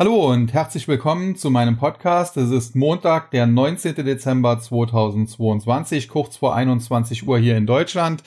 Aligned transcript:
Hallo 0.00 0.32
und 0.32 0.54
herzlich 0.54 0.88
willkommen 0.88 1.36
zu 1.36 1.50
meinem 1.50 1.76
Podcast. 1.76 2.38
Es 2.38 2.48
ist 2.48 2.74
Montag, 2.74 3.30
der 3.32 3.46
19. 3.46 3.96
Dezember 3.96 4.58
2022, 4.58 6.08
kurz 6.08 6.38
vor 6.38 6.54
21 6.54 7.28
Uhr 7.28 7.38
hier 7.38 7.58
in 7.58 7.66
Deutschland. 7.66 8.22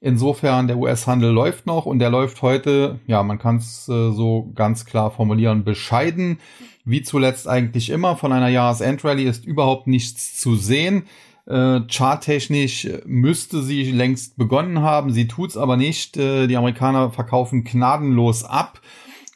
Insofern 0.00 0.68
der 0.68 0.78
US-Handel 0.78 1.32
läuft 1.32 1.66
noch 1.66 1.86
und 1.86 1.98
der 1.98 2.10
läuft 2.10 2.40
heute, 2.42 3.00
ja, 3.08 3.24
man 3.24 3.40
kann 3.40 3.56
es 3.56 3.88
äh, 3.88 4.12
so 4.12 4.52
ganz 4.54 4.84
klar 4.84 5.10
formulieren, 5.10 5.64
bescheiden. 5.64 6.38
Wie 6.84 7.02
zuletzt 7.02 7.48
eigentlich 7.48 7.90
immer 7.90 8.14
von 8.14 8.32
einer 8.32 8.46
Jahresendrallye 8.46 9.28
ist 9.28 9.44
überhaupt 9.44 9.88
nichts 9.88 10.38
zu 10.40 10.54
sehen. 10.54 11.08
Äh, 11.46 11.80
charttechnisch 11.88 12.86
müsste 13.06 13.64
sie 13.64 13.90
längst 13.90 14.36
begonnen 14.36 14.82
haben, 14.82 15.10
sie 15.10 15.26
tut's 15.26 15.56
aber 15.56 15.76
nicht. 15.76 16.16
Äh, 16.16 16.46
die 16.46 16.56
Amerikaner 16.56 17.10
verkaufen 17.10 17.64
gnadenlos 17.64 18.44
ab. 18.44 18.80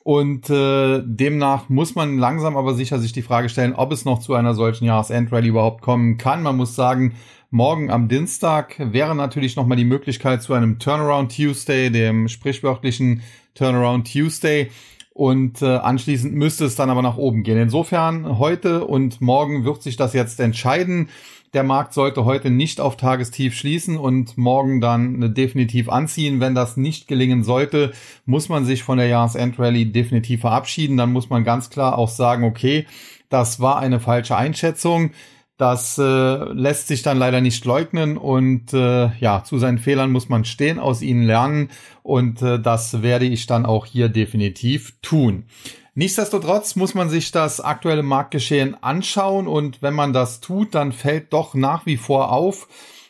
Und 0.04 0.50
äh, 0.50 1.00
demnach 1.04 1.68
muss 1.68 1.94
man 1.94 2.18
langsam 2.18 2.56
aber 2.56 2.74
sicher 2.74 2.98
sich 2.98 3.12
die 3.12 3.22
Frage 3.22 3.48
stellen, 3.48 3.74
ob 3.74 3.92
es 3.92 4.04
noch 4.04 4.18
zu 4.18 4.34
einer 4.34 4.54
solchen 4.54 4.84
Jahresendrallye 4.84 5.48
überhaupt 5.48 5.80
kommen 5.80 6.18
kann. 6.18 6.42
Man 6.42 6.56
muss 6.56 6.74
sagen, 6.74 7.14
morgen 7.50 7.90
am 7.90 8.08
Dienstag 8.08 8.74
wäre 8.78 9.14
natürlich 9.14 9.54
nochmal 9.54 9.76
die 9.76 9.84
Möglichkeit 9.84 10.42
zu 10.42 10.54
einem 10.54 10.80
Turnaround 10.80 11.36
Tuesday, 11.36 11.90
dem 11.90 12.26
sprichwörtlichen 12.26 13.22
Turnaround 13.54 14.12
Tuesday. 14.12 14.70
Und 15.14 15.62
äh, 15.62 15.66
anschließend 15.66 16.34
müsste 16.34 16.64
es 16.64 16.74
dann 16.74 16.90
aber 16.90 17.02
nach 17.02 17.18
oben 17.18 17.42
gehen. 17.42 17.58
Insofern 17.58 18.38
heute 18.38 18.86
und 18.86 19.20
morgen 19.20 19.64
wird 19.64 19.82
sich 19.82 19.96
das 19.96 20.14
jetzt 20.14 20.40
entscheiden. 20.40 21.10
Der 21.54 21.64
Markt 21.64 21.92
sollte 21.92 22.24
heute 22.24 22.48
nicht 22.48 22.80
auf 22.80 22.96
Tagestief 22.96 23.54
schließen 23.54 23.98
und 23.98 24.38
morgen 24.38 24.80
dann 24.80 25.34
definitiv 25.34 25.90
anziehen. 25.90 26.40
Wenn 26.40 26.54
das 26.54 26.78
nicht 26.78 27.08
gelingen 27.08 27.44
sollte, 27.44 27.92
muss 28.24 28.48
man 28.48 28.64
sich 28.64 28.82
von 28.82 28.96
der 28.96 29.08
Jahresendrallye 29.08 29.84
definitiv 29.84 30.40
verabschieden. 30.40 30.96
Dann 30.96 31.12
muss 31.12 31.28
man 31.28 31.44
ganz 31.44 31.68
klar 31.68 31.98
auch 31.98 32.08
sagen, 32.08 32.44
okay, 32.44 32.86
das 33.28 33.60
war 33.60 33.78
eine 33.78 34.00
falsche 34.00 34.34
Einschätzung. 34.34 35.10
Das 35.58 35.98
äh, 35.98 36.02
lässt 36.02 36.88
sich 36.88 37.02
dann 37.02 37.18
leider 37.18 37.42
nicht 37.42 37.64
leugnen 37.66 38.16
und 38.16 38.72
äh, 38.72 39.10
ja, 39.18 39.44
zu 39.44 39.58
seinen 39.58 39.78
Fehlern 39.78 40.10
muss 40.10 40.30
man 40.30 40.46
stehen, 40.46 40.78
aus 40.78 41.02
ihnen 41.02 41.22
lernen 41.22 41.68
und 42.02 42.40
äh, 42.40 42.58
das 42.58 43.02
werde 43.02 43.26
ich 43.26 43.46
dann 43.46 43.66
auch 43.66 43.84
hier 43.84 44.08
definitiv 44.08 44.94
tun. 45.02 45.44
Nichtsdestotrotz 45.94 46.74
muss 46.74 46.94
man 46.94 47.10
sich 47.10 47.32
das 47.32 47.60
aktuelle 47.60 48.02
Marktgeschehen 48.02 48.82
anschauen 48.82 49.46
und 49.46 49.82
wenn 49.82 49.92
man 49.92 50.14
das 50.14 50.40
tut, 50.40 50.74
dann 50.74 50.92
fällt 50.92 51.34
doch 51.34 51.52
nach 51.52 51.84
wie 51.84 51.98
vor 51.98 52.32
auf, 52.32 52.66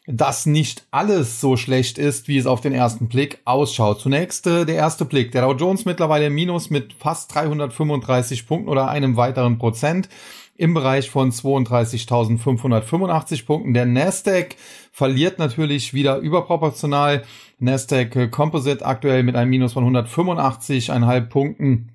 dass 0.09 0.47
nicht 0.47 0.85
alles 0.91 1.41
so 1.41 1.57
schlecht 1.57 1.97
ist, 1.97 2.27
wie 2.27 2.39
es 2.39 2.47
auf 2.47 2.61
den 2.61 2.73
ersten 2.73 3.07
Blick 3.07 3.39
ausschaut. 3.45 4.01
Zunächst 4.01 4.49
äh, 4.49 4.67
der 4.67 4.75
erste 4.75 5.05
Blick. 5.05 5.31
Der 5.31 5.43
Dow 5.43 5.53
Jones 5.53 5.85
mittlerweile 5.85 6.27
im 6.27 6.35
Minus 6.35 6.71
mit 6.71 6.93
fast 6.95 7.33
335 7.33 8.49
Punkten 8.49 8.69
oder 8.69 8.89
einem 8.89 9.17
weiteren 9.17 9.59
Prozent 9.59 10.09
im 10.57 10.75
Bereich 10.75 11.09
von 11.09 11.31
32.585 11.31 13.47
Punkten. 13.47 13.75
Der 13.75 13.87
Nasdaq 13.87 14.57
verliert 14.91 15.39
natürlich 15.39 15.95
wieder 15.95 16.19
überproportional. 16.19 17.23
Nasdaq 17.61 18.33
Composite 18.33 18.85
aktuell 18.85 19.23
mit 19.23 19.37
einem 19.37 19.51
Minus 19.51 19.75
von 19.75 19.85
185,5 19.85 21.21
Punkten 21.29 21.92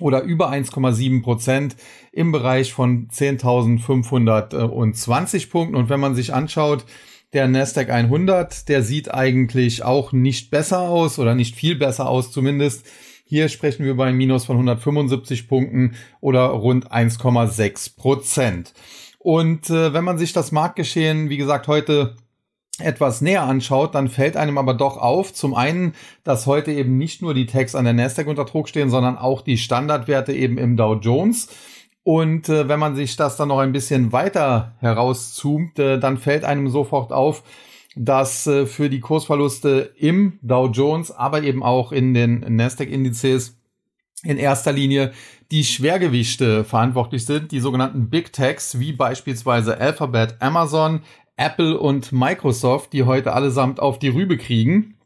oder 0.00 0.22
über 0.22 0.50
1,7 0.50 1.22
Prozent 1.22 1.76
im 2.12 2.32
Bereich 2.32 2.72
von 2.72 3.08
10.520 3.08 5.50
Punkten. 5.50 5.76
Und 5.76 5.88
wenn 5.88 6.00
man 6.00 6.14
sich 6.14 6.34
anschaut, 6.34 6.84
der 7.32 7.48
Nasdaq 7.48 7.90
100, 7.90 8.68
der 8.68 8.82
sieht 8.82 9.12
eigentlich 9.12 9.82
auch 9.82 10.12
nicht 10.12 10.50
besser 10.50 10.80
aus 10.80 11.18
oder 11.18 11.34
nicht 11.34 11.56
viel 11.56 11.76
besser 11.76 12.08
aus 12.08 12.30
zumindest. 12.30 12.86
Hier 13.24 13.48
sprechen 13.48 13.84
wir 13.84 13.98
ein 14.04 14.16
Minus 14.16 14.44
von 14.44 14.56
175 14.56 15.48
Punkten 15.48 15.96
oder 16.20 16.44
rund 16.46 16.92
1,6 16.92 17.96
Prozent. 17.96 18.72
Und 19.18 19.68
äh, 19.70 19.92
wenn 19.92 20.04
man 20.04 20.18
sich 20.18 20.32
das 20.32 20.52
Marktgeschehen, 20.52 21.28
wie 21.28 21.36
gesagt, 21.36 21.66
heute 21.66 22.14
etwas 22.78 23.20
näher 23.20 23.44
anschaut, 23.44 23.94
dann 23.94 24.08
fällt 24.08 24.36
einem 24.36 24.58
aber 24.58 24.74
doch 24.74 24.98
auf, 24.98 25.32
zum 25.32 25.54
einen, 25.54 25.94
dass 26.24 26.46
heute 26.46 26.72
eben 26.72 26.98
nicht 26.98 27.22
nur 27.22 27.32
die 27.32 27.46
Tags 27.46 27.74
an 27.74 27.84
der 27.84 27.94
Nasdaq 27.94 28.26
unter 28.26 28.44
Druck 28.44 28.68
stehen, 28.68 28.90
sondern 28.90 29.16
auch 29.16 29.40
die 29.40 29.56
Standardwerte 29.56 30.32
eben 30.34 30.58
im 30.58 30.76
Dow 30.76 30.94
Jones. 30.94 31.48
Und 32.02 32.48
äh, 32.48 32.68
wenn 32.68 32.78
man 32.78 32.94
sich 32.94 33.16
das 33.16 33.36
dann 33.36 33.48
noch 33.48 33.58
ein 33.58 33.72
bisschen 33.72 34.12
weiter 34.12 34.76
herauszoomt, 34.78 35.78
äh, 35.78 35.98
dann 35.98 36.18
fällt 36.18 36.44
einem 36.44 36.68
sofort 36.68 37.12
auf, 37.12 37.42
dass 37.96 38.46
äh, 38.46 38.66
für 38.66 38.90
die 38.90 39.00
Kursverluste 39.00 39.92
im 39.96 40.38
Dow 40.42 40.68
Jones, 40.68 41.10
aber 41.10 41.42
eben 41.42 41.62
auch 41.62 41.92
in 41.92 42.14
den 42.14 42.44
Nasdaq-Indizes 42.56 43.56
in 44.22 44.38
erster 44.38 44.72
Linie 44.72 45.12
die 45.50 45.64
Schwergewichte 45.64 46.64
verantwortlich 46.64 47.24
sind, 47.24 47.52
die 47.52 47.60
sogenannten 47.60 48.10
Big 48.10 48.32
Techs, 48.32 48.78
wie 48.78 48.92
beispielsweise 48.92 49.78
Alphabet, 49.78 50.36
Amazon, 50.40 51.02
Apple 51.36 51.78
und 51.78 52.12
Microsoft, 52.12 52.92
die 52.92 53.04
heute 53.04 53.32
allesamt 53.32 53.80
auf 53.80 53.98
die 53.98 54.08
Rübe 54.08 54.38
kriegen. 54.38 54.96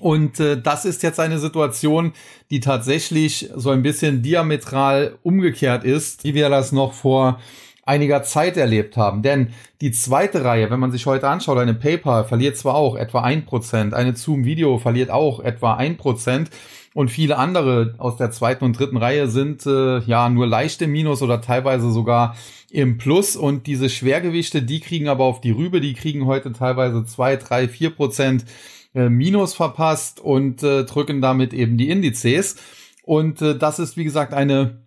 Und 0.00 0.40
äh, 0.40 0.60
das 0.60 0.84
ist 0.84 1.02
jetzt 1.02 1.20
eine 1.20 1.38
Situation, 1.38 2.12
die 2.50 2.60
tatsächlich 2.60 3.50
so 3.54 3.70
ein 3.70 3.82
bisschen 3.82 4.22
diametral 4.22 5.18
umgekehrt 5.22 5.84
ist, 5.84 6.24
wie 6.24 6.34
wir 6.34 6.48
das 6.48 6.72
noch 6.72 6.94
vor 6.94 7.40
einiger 7.82 8.22
Zeit 8.22 8.56
erlebt 8.56 8.96
haben. 8.96 9.22
Denn 9.22 9.48
die 9.80 9.90
zweite 9.90 10.44
Reihe, 10.44 10.70
wenn 10.70 10.80
man 10.80 10.92
sich 10.92 11.06
heute 11.06 11.28
anschaut, 11.28 11.58
eine 11.58 11.74
PayPal 11.74 12.24
verliert 12.24 12.56
zwar 12.56 12.74
auch 12.74 12.96
etwa 12.96 13.22
ein 13.22 13.44
Prozent, 13.44 13.92
eine 13.94 14.14
Zoom 14.14 14.44
Video 14.44 14.78
verliert 14.78 15.10
auch 15.10 15.40
etwa 15.40 15.74
ein 15.74 15.96
Prozent 15.96 16.50
und 16.94 17.10
viele 17.10 17.38
andere 17.38 17.94
aus 17.98 18.16
der 18.16 18.30
zweiten 18.30 18.64
und 18.64 18.78
dritten 18.78 18.98
Reihe 18.98 19.26
sind 19.26 19.66
äh, 19.66 20.00
ja 20.00 20.28
nur 20.28 20.46
leichte 20.46 20.86
Minus 20.86 21.22
oder 21.22 21.40
teilweise 21.40 21.90
sogar 21.90 22.36
im 22.70 22.98
Plus 22.98 23.34
und 23.34 23.66
diese 23.66 23.88
Schwergewichte, 23.88 24.62
die 24.62 24.80
kriegen 24.80 25.08
aber 25.08 25.24
auf 25.24 25.40
die 25.40 25.50
Rübe, 25.50 25.80
die 25.80 25.94
kriegen 25.94 26.26
heute 26.26 26.52
teilweise 26.52 27.04
zwei, 27.04 27.36
drei, 27.36 27.68
vier 27.68 27.90
Prozent 27.90 28.44
äh, 28.94 29.08
Minus 29.08 29.54
verpasst 29.54 30.20
und 30.20 30.62
äh, 30.62 30.84
drücken 30.84 31.20
damit 31.20 31.54
eben 31.54 31.78
die 31.78 31.88
Indizes. 31.88 32.56
Und 33.04 33.42
äh, 33.42 33.56
das 33.56 33.78
ist, 33.78 33.96
wie 33.96 34.04
gesagt, 34.04 34.34
eine 34.34 34.82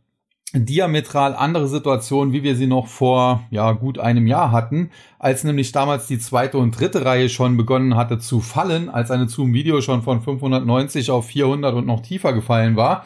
diametral 0.64 1.36
andere 1.36 1.68
Situation, 1.68 2.32
wie 2.32 2.44
wir 2.44 2.56
sie 2.56 2.68
noch 2.68 2.88
vor 2.88 3.44
ja 3.52 3.72
gut 3.74 4.00
einem 4.00 4.28
Jahr 4.28 4.52
hatten, 4.52 4.92
als 5.20 5.44
nämlich 5.44 5.72
damals 5.72 6.08
die 6.08 6.20
zweite 6.20 6.58
und 6.58 6.80
dritte 6.80 7.04
Reihe 7.04 7.30
schon 7.30 7.58
begonnen 7.58 7.96
hatte 7.96 8.20
zu 8.20 8.40
fallen, 8.40 8.90
als 8.90 9.12
eine 9.12 9.28
Zoom 9.28 9.54
Video 9.54 9.82
schon 9.82 10.04
von 10.04 10.22
590 10.22 11.12
auf 11.12 11.26
400 11.26 11.76
und 11.76 11.86
noch 11.86 12.02
tiefer 12.02 12.34
gefallen 12.34 12.76
war, 12.76 13.06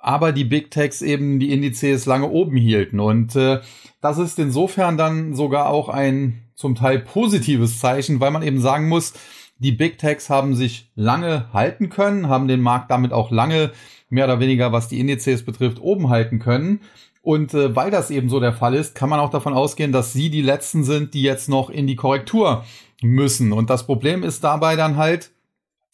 aber 0.00 0.32
die 0.32 0.44
Big 0.44 0.70
Techs 0.70 1.00
eben 1.00 1.40
die 1.40 1.52
Indizes 1.52 2.04
lange 2.04 2.28
oben 2.28 2.56
hielten. 2.56 3.00
Und 3.00 3.34
äh, 3.36 3.60
das 4.00 4.18
ist 4.18 4.38
insofern 4.38 4.98
dann 4.98 5.34
sogar 5.34 5.68
auch 5.70 5.88
ein 5.88 6.42
zum 6.54 6.74
Teil 6.74 6.98
positives 7.00 7.80
Zeichen, 7.80 8.20
weil 8.20 8.30
man 8.30 8.42
eben 8.42 8.60
sagen 8.60 8.88
muss, 8.88 9.14
die 9.58 9.72
Big 9.72 9.98
Techs 9.98 10.30
haben 10.30 10.54
sich 10.54 10.90
lange 10.94 11.46
halten 11.52 11.88
können, 11.88 12.28
haben 12.28 12.48
den 12.48 12.60
Markt 12.60 12.90
damit 12.90 13.12
auch 13.12 13.30
lange 13.30 13.72
mehr 14.14 14.26
oder 14.26 14.40
weniger, 14.40 14.72
was 14.72 14.88
die 14.88 15.00
Indizes 15.00 15.44
betrifft, 15.44 15.80
oben 15.80 16.08
halten 16.08 16.38
können. 16.38 16.80
Und 17.20 17.52
äh, 17.52 17.74
weil 17.74 17.90
das 17.90 18.10
eben 18.10 18.28
so 18.28 18.38
der 18.38 18.52
Fall 18.52 18.74
ist, 18.74 18.94
kann 18.94 19.08
man 19.08 19.18
auch 19.18 19.30
davon 19.30 19.54
ausgehen, 19.54 19.92
dass 19.92 20.12
sie 20.12 20.30
die 20.30 20.42
letzten 20.42 20.84
sind, 20.84 21.14
die 21.14 21.22
jetzt 21.22 21.48
noch 21.48 21.68
in 21.68 21.86
die 21.86 21.96
Korrektur 21.96 22.64
müssen. 23.02 23.52
Und 23.52 23.70
das 23.70 23.86
Problem 23.86 24.22
ist 24.22 24.44
dabei 24.44 24.76
dann 24.76 24.96
halt, 24.96 25.30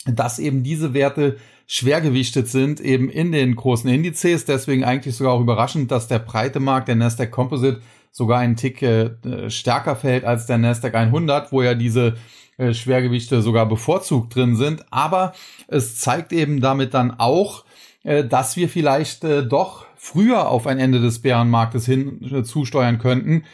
dass 0.06 0.38
eben 0.38 0.62
diese 0.62 0.92
Werte 0.92 1.38
schwergewichtet 1.66 2.48
sind, 2.48 2.80
eben 2.80 3.08
in 3.08 3.32
den 3.32 3.54
großen 3.56 3.88
Indizes. 3.88 4.44
Deswegen 4.44 4.84
eigentlich 4.84 5.16
sogar 5.16 5.32
auch 5.32 5.40
überraschend, 5.40 5.90
dass 5.90 6.08
der 6.08 6.18
breite 6.18 6.60
Markt, 6.60 6.88
der 6.88 6.96
Nasdaq 6.96 7.30
Composite, 7.30 7.80
sogar 8.10 8.40
einen 8.40 8.56
Tick 8.56 8.82
äh, 8.82 9.48
stärker 9.48 9.96
fällt 9.96 10.24
als 10.24 10.46
der 10.46 10.58
Nasdaq 10.58 10.94
100, 10.94 11.52
wo 11.52 11.62
ja 11.62 11.74
diese 11.74 12.16
äh, 12.58 12.74
Schwergewichte 12.74 13.40
sogar 13.40 13.66
bevorzugt 13.66 14.34
drin 14.34 14.56
sind. 14.56 14.84
Aber 14.90 15.32
es 15.68 15.96
zeigt 15.96 16.32
eben 16.32 16.60
damit 16.60 16.92
dann 16.92 17.12
auch, 17.18 17.64
dass 18.02 18.56
wir 18.56 18.68
vielleicht 18.68 19.24
äh, 19.24 19.46
doch 19.46 19.86
früher 19.96 20.48
auf 20.48 20.66
ein 20.66 20.78
Ende 20.78 21.00
des 21.00 21.20
Bärenmarktes 21.20 21.84
hin 21.84 22.22
äh, 22.22 22.42
zusteuern 22.42 22.98
könnten, 22.98 23.44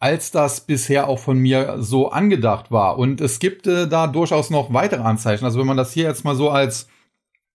als 0.00 0.32
das 0.32 0.62
bisher 0.62 1.06
auch 1.06 1.20
von 1.20 1.38
mir 1.38 1.76
so 1.78 2.10
angedacht 2.10 2.72
war. 2.72 2.98
Und 2.98 3.20
es 3.20 3.38
gibt 3.38 3.68
äh, 3.68 3.86
da 3.86 4.08
durchaus 4.08 4.50
noch 4.50 4.72
weitere 4.72 5.02
Anzeichen. 5.02 5.44
Also 5.44 5.60
wenn 5.60 5.66
man 5.66 5.76
das 5.76 5.92
hier 5.92 6.04
jetzt 6.04 6.24
mal 6.24 6.34
so 6.34 6.50
als 6.50 6.88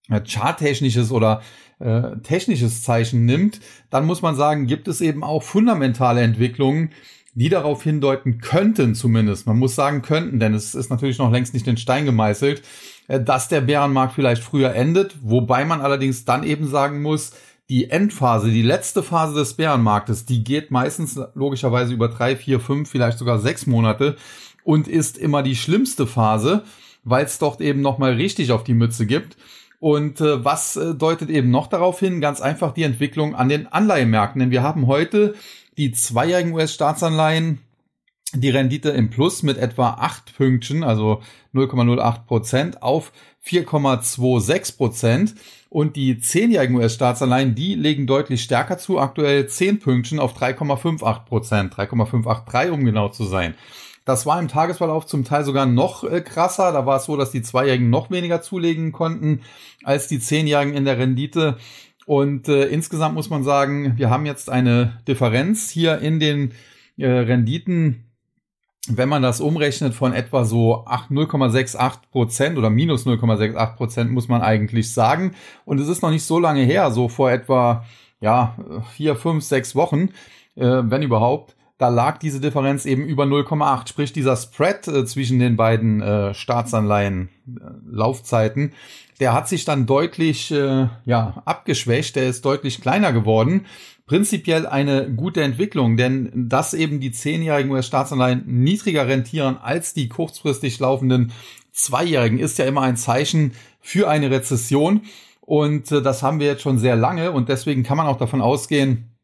äh, 0.10 0.21
charttechnisches 0.25 1.12
oder 1.12 1.42
äh, 1.80 2.18
technisches 2.24 2.83
Zeichen 2.83 3.25
nimmt, 3.25 3.60
dann 3.89 4.06
muss 4.06 4.21
man 4.21 4.36
sagen, 4.36 4.66
gibt 4.66 4.88
es 4.88 5.01
eben 5.01 5.25
auch 5.25 5.44
fundamentale 5.44 6.21
Entwicklungen, 6.21 6.92
die 7.38 7.50
darauf 7.50 7.84
hindeuten 7.84 8.39
könnten 8.39 8.95
zumindest, 8.95 9.45
man 9.45 9.60
muss 9.60 9.75
sagen 9.75 10.01
könnten, 10.01 10.39
denn 10.39 10.56
es 10.56 10.74
ist 10.74 10.89
natürlich 10.89 11.19
noch 11.19 11.31
längst 11.31 11.54
nicht 11.54 11.68
in 11.68 11.78
Stein 11.78 12.06
gemeißelt, 12.06 12.63
äh, 13.07 13.22
dass 13.22 13.48
der 13.48 13.62
Bärenmarkt 13.62 14.16
vielleicht 14.16 14.42
früher 14.42 14.74
endet, 14.74 15.16
wobei 15.22 15.63
man 15.63 15.81
allerdings 15.81 16.25
dann 16.25 16.44
eben 16.44 16.68
sagen 16.68 17.04
muss, 17.04 17.34
die 17.69 17.92
Endphase, 17.92 18.50
die 18.50 18.63
letzte 18.63 19.04
Phase 19.04 19.36
des 19.36 19.54
Bärenmarktes, 19.54 20.25
die 20.25 20.44
geht 20.44 20.72
meistens 20.72 21.19
logischerweise 21.36 21.94
über 21.94 22.07
drei, 22.07 22.36
vier, 22.36 22.60
fünf, 22.60 22.89
vielleicht 22.89 23.19
sogar 23.19 23.38
sechs 23.38 23.68
Monate 23.68 24.16
und 24.63 24.88
ist 24.88 25.16
immer 25.19 25.44
die 25.44 25.56
schlimmste 25.56 26.07
Phase, 26.07 26.63
weil 27.04 27.25
es 27.25 27.38
dort 27.38 27.62
eben 27.62 27.81
nochmal 27.81 28.13
richtig 28.13 28.51
auf 28.51 28.63
die 28.63 28.74
Mütze 28.74 29.06
gibt. 29.06 29.38
Und 29.80 30.22
äh, 30.22 30.44
was 30.44 30.75
äh, 30.75 30.95
deutet 30.95 31.30
eben 31.30 31.51
noch 31.51 31.68
darauf 31.68 32.00
hin? 32.00 32.19
Ganz 32.19 32.42
einfach 32.42 32.74
die 32.74 32.81
Entwicklung 32.81 33.36
an 33.36 33.48
den 33.48 33.68
Anleihemärkten. 33.68 34.40
Denn 34.40 34.50
wir 34.50 34.63
haben 34.63 34.88
heute 34.88 35.36
die 35.77 35.91
zweijährigen 35.91 36.53
US-Staatsanleihen, 36.53 37.59
die 38.33 38.50
Rendite 38.50 38.89
im 38.89 39.09
Plus 39.09 39.44
mit 39.44 39.57
etwa 39.57 39.91
acht 39.91 40.35
Pünktchen, 40.35 40.83
also 40.83 41.21
0,08 41.53 42.25
Prozent 42.25 42.83
auf 42.83 43.12
4,26 43.45 44.77
Prozent. 44.77 45.35
Und 45.69 45.95
die 45.95 46.19
zehnjährigen 46.19 46.75
US-Staatsanleihen, 46.75 47.56
die 47.56 47.75
legen 47.75 48.07
deutlich 48.07 48.41
stärker 48.41 48.77
zu, 48.77 49.00
aktuell 49.00 49.47
10 49.47 49.79
Pünktchen 49.79 50.19
auf 50.19 50.38
3,58 50.38 51.25
Prozent, 51.25 51.77
3,583 51.77 52.71
um 52.71 52.83
genau 52.83 53.09
zu 53.09 53.25
sein. 53.25 53.53
Das 54.07 54.25
war 54.25 54.39
im 54.39 54.47
Tagesverlauf 54.47 55.06
zum 55.06 55.25
Teil 55.25 55.44
sogar 55.44 55.65
noch 55.65 56.06
äh, 56.06 56.21
krasser. 56.21 56.71
Da 56.71 56.85
war 56.85 56.95
es 56.95 57.06
so, 57.06 57.18
dass 57.18 57.31
die 57.31 57.41
Zweijährigen 57.41 57.89
noch 57.89 58.09
weniger 58.09 58.41
zulegen 58.41 58.94
konnten 58.94 59.41
als 59.83 60.07
die 60.07 60.21
Zehnjährigen 60.21 60.73
in 60.73 60.85
der 60.85 60.97
Rendite. 60.97 61.57
Und 62.07 62.48
äh, 62.48 62.68
insgesamt 62.68 63.15
muss 63.15 63.30
man 63.30 63.44
sagen, 63.44 63.98
wir 63.98 64.09
haben 64.09 64.25
jetzt 64.25 64.50
eine 64.50 65.01
Differenz 65.09 65.69
hier 65.69 66.00
in 66.00 66.21
den 66.21 66.54
äh, 66.98 67.06
Renditen 67.06 68.07
wenn 68.89 69.09
man 69.09 69.21
das 69.21 69.42
umrechnet 69.42 69.94
von 69.94 70.13
etwa 70.13 70.45
so 70.45 70.86
0,68 70.86 72.09
Prozent 72.09 72.57
oder 72.57 72.69
minus 72.69 73.06
0,68 73.06 73.75
Prozent, 73.75 74.12
muss 74.12 74.30
man 74.30 74.42
eigentlich 74.42 74.94
sagen. 74.94 75.36
Und 75.65 75.81
es 75.81 75.89
ist 75.89 76.01
noch 76.01 76.09
nicht 76.09 76.24
so 76.24 76.39
lange 76.39 76.62
her, 76.63 76.89
so 76.92 77.09
vor 77.09 77.30
etwa, 77.30 77.83
ja, 78.21 78.56
vier, 78.95 79.18
fünf, 79.18 79.44
sechs 79.44 79.75
Wochen, 79.75 80.12
äh, 80.56 80.83
wenn 80.83 81.01
überhaupt, 81.01 81.57
da 81.77 81.89
lag 81.89 82.18
diese 82.18 82.39
Differenz 82.39 82.85
eben 82.85 83.06
über 83.06 83.25
0,8. 83.25 83.89
Sprich, 83.89 84.13
dieser 84.13 84.35
Spread 84.35 84.88
äh, 84.88 85.06
zwischen 85.06 85.39
den 85.39 85.56
beiden 85.56 86.01
äh, 86.01 86.33
Staatsanleihen 86.33 87.29
äh, 87.47 88.69
der 89.19 89.33
hat 89.33 89.47
sich 89.47 89.65
dann 89.65 89.85
deutlich 89.85 90.51
äh, 90.51 90.88
ja, 91.06 91.41
abgeschwächt, 91.45 92.15
der 92.15 92.27
ist 92.27 92.45
deutlich 92.45 92.81
kleiner 92.81 93.13
geworden 93.13 93.65
prinzipiell 94.07 94.65
eine 94.65 95.13
gute 95.13 95.44
Entwicklung, 95.44 95.97
denn 95.97 96.31
dass 96.50 96.74
eben 96.74 97.00
die 97.00 97.12
zehnjährigen 97.12 97.69
US-Staatsanleihen 97.71 98.44
niedriger 98.47 99.07
rentieren 99.07 99.57
als 99.57 99.94
die 99.94 100.07
kurzfristig 100.07 100.80
laufenden 100.80 101.33
Zweijährigen, 101.73 102.39
ist 102.39 102.57
ja 102.57 102.65
immer 102.65 102.81
ein 102.81 102.97
Zeichen 102.97 103.51
für 103.81 104.09
eine 104.09 104.31
Rezession. 104.31 105.01
Und 105.41 105.91
äh, 105.91 106.01
das 106.01 106.23
haben 106.23 106.39
wir 106.39 106.47
jetzt 106.47 106.62
schon 106.62 106.80
sehr 106.80 106.95
lange 106.95 107.31
und 107.31 107.50
deswegen 107.50 107.83
kann 107.83 107.97
man 107.97 108.07
auch 108.07 108.18
davon 108.18 108.41
ausgehen, 108.41 109.17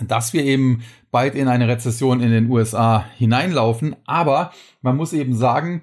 dass 0.00 0.32
wir 0.32 0.44
eben 0.44 0.82
bald 1.10 1.34
in 1.34 1.48
eine 1.48 1.68
Rezession 1.68 2.20
in 2.20 2.30
den 2.30 2.50
USA 2.50 3.04
hineinlaufen. 3.16 3.96
Aber 4.06 4.52
man 4.82 4.96
muss 4.96 5.12
eben 5.12 5.34
sagen, 5.34 5.82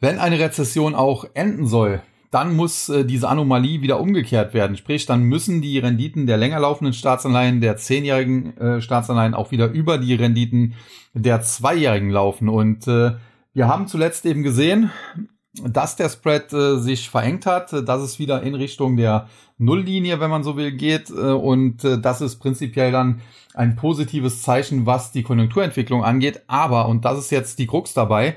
wenn 0.00 0.18
eine 0.18 0.38
Rezession 0.38 0.94
auch 0.94 1.26
enden 1.34 1.66
soll, 1.66 2.02
dann 2.30 2.54
muss 2.54 2.88
äh, 2.88 3.04
diese 3.04 3.28
Anomalie 3.28 3.80
wieder 3.80 4.00
umgekehrt 4.00 4.52
werden. 4.54 4.76
Sprich, 4.76 5.06
dann 5.06 5.22
müssen 5.22 5.62
die 5.62 5.78
Renditen 5.78 6.26
der 6.26 6.36
länger 6.36 6.60
laufenden 6.60 6.92
Staatsanleihen, 6.92 7.60
der 7.60 7.76
zehnjährigen 7.76 8.56
äh, 8.58 8.80
Staatsanleihen 8.80 9.34
auch 9.34 9.50
wieder 9.50 9.70
über 9.70 9.98
die 9.98 10.14
Renditen 10.14 10.74
der 11.14 11.40
zweijährigen 11.42 12.10
laufen. 12.10 12.48
Und 12.48 12.86
äh, 12.86 13.12
wir 13.54 13.66
haben 13.66 13.88
zuletzt 13.88 14.26
eben 14.26 14.42
gesehen, 14.42 14.90
dass 15.64 15.96
der 15.96 16.08
Spread 16.08 16.52
äh, 16.52 16.78
sich 16.78 17.08
verengt 17.10 17.46
hat, 17.46 17.72
dass 17.72 18.02
es 18.02 18.18
wieder 18.18 18.42
in 18.42 18.54
Richtung 18.54 18.96
der 18.96 19.28
Nulllinie, 19.58 20.20
wenn 20.20 20.30
man 20.30 20.44
so 20.44 20.56
will, 20.56 20.72
geht. 20.72 21.10
Äh, 21.10 21.14
und 21.14 21.84
äh, 21.84 22.00
das 22.00 22.20
ist 22.20 22.36
prinzipiell 22.36 22.92
dann 22.92 23.20
ein 23.54 23.76
positives 23.76 24.42
Zeichen, 24.42 24.86
was 24.86 25.12
die 25.12 25.22
Konjunkturentwicklung 25.22 26.04
angeht. 26.04 26.42
Aber, 26.46 26.88
und 26.88 27.04
das 27.04 27.18
ist 27.18 27.30
jetzt 27.30 27.58
die 27.58 27.66
Krux 27.66 27.94
dabei, 27.94 28.36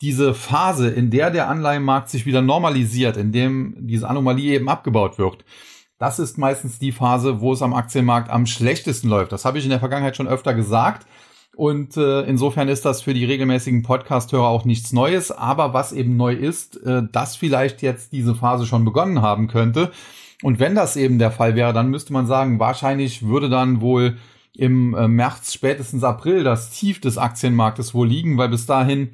diese 0.00 0.34
Phase, 0.34 0.90
in 0.90 1.10
der 1.10 1.30
der 1.30 1.48
Anleihenmarkt 1.48 2.10
sich 2.10 2.26
wieder 2.26 2.42
normalisiert, 2.42 3.16
in 3.16 3.32
dem 3.32 3.76
diese 3.78 4.08
Anomalie 4.08 4.54
eben 4.54 4.68
abgebaut 4.68 5.18
wird, 5.18 5.44
das 5.98 6.18
ist 6.18 6.36
meistens 6.36 6.78
die 6.78 6.92
Phase, 6.92 7.40
wo 7.40 7.54
es 7.54 7.62
am 7.62 7.72
Aktienmarkt 7.72 8.28
am 8.28 8.44
schlechtesten 8.44 9.08
läuft. 9.08 9.32
Das 9.32 9.46
habe 9.46 9.58
ich 9.58 9.64
in 9.64 9.70
der 9.70 9.80
Vergangenheit 9.80 10.16
schon 10.16 10.28
öfter 10.28 10.52
gesagt. 10.52 11.06
Und 11.56 11.96
äh, 11.96 12.20
insofern 12.24 12.68
ist 12.68 12.84
das 12.84 13.00
für 13.00 13.14
die 13.14 13.24
regelmäßigen 13.24 13.82
Podcast-Hörer 13.82 14.46
auch 14.46 14.66
nichts 14.66 14.92
Neues. 14.92 15.30
Aber 15.30 15.72
was 15.72 15.92
eben 15.92 16.18
neu 16.18 16.34
ist, 16.34 16.76
äh, 16.84 17.02
dass 17.10 17.34
vielleicht 17.34 17.80
jetzt 17.80 18.12
diese 18.12 18.34
Phase 18.34 18.66
schon 18.66 18.84
begonnen 18.84 19.22
haben 19.22 19.48
könnte. 19.48 19.90
Und 20.42 20.60
wenn 20.60 20.74
das 20.74 20.96
eben 20.96 21.18
der 21.18 21.30
Fall 21.30 21.56
wäre, 21.56 21.72
dann 21.72 21.88
müsste 21.88 22.12
man 22.12 22.26
sagen, 22.26 22.60
wahrscheinlich 22.60 23.26
würde 23.26 23.48
dann 23.48 23.80
wohl 23.80 24.18
im 24.54 24.94
äh, 24.94 25.08
März, 25.08 25.54
spätestens 25.54 26.04
April 26.04 26.44
das 26.44 26.72
Tief 26.72 27.00
des 27.00 27.16
Aktienmarktes 27.16 27.94
wohl 27.94 28.06
liegen, 28.06 28.36
weil 28.36 28.50
bis 28.50 28.66
dahin 28.66 29.12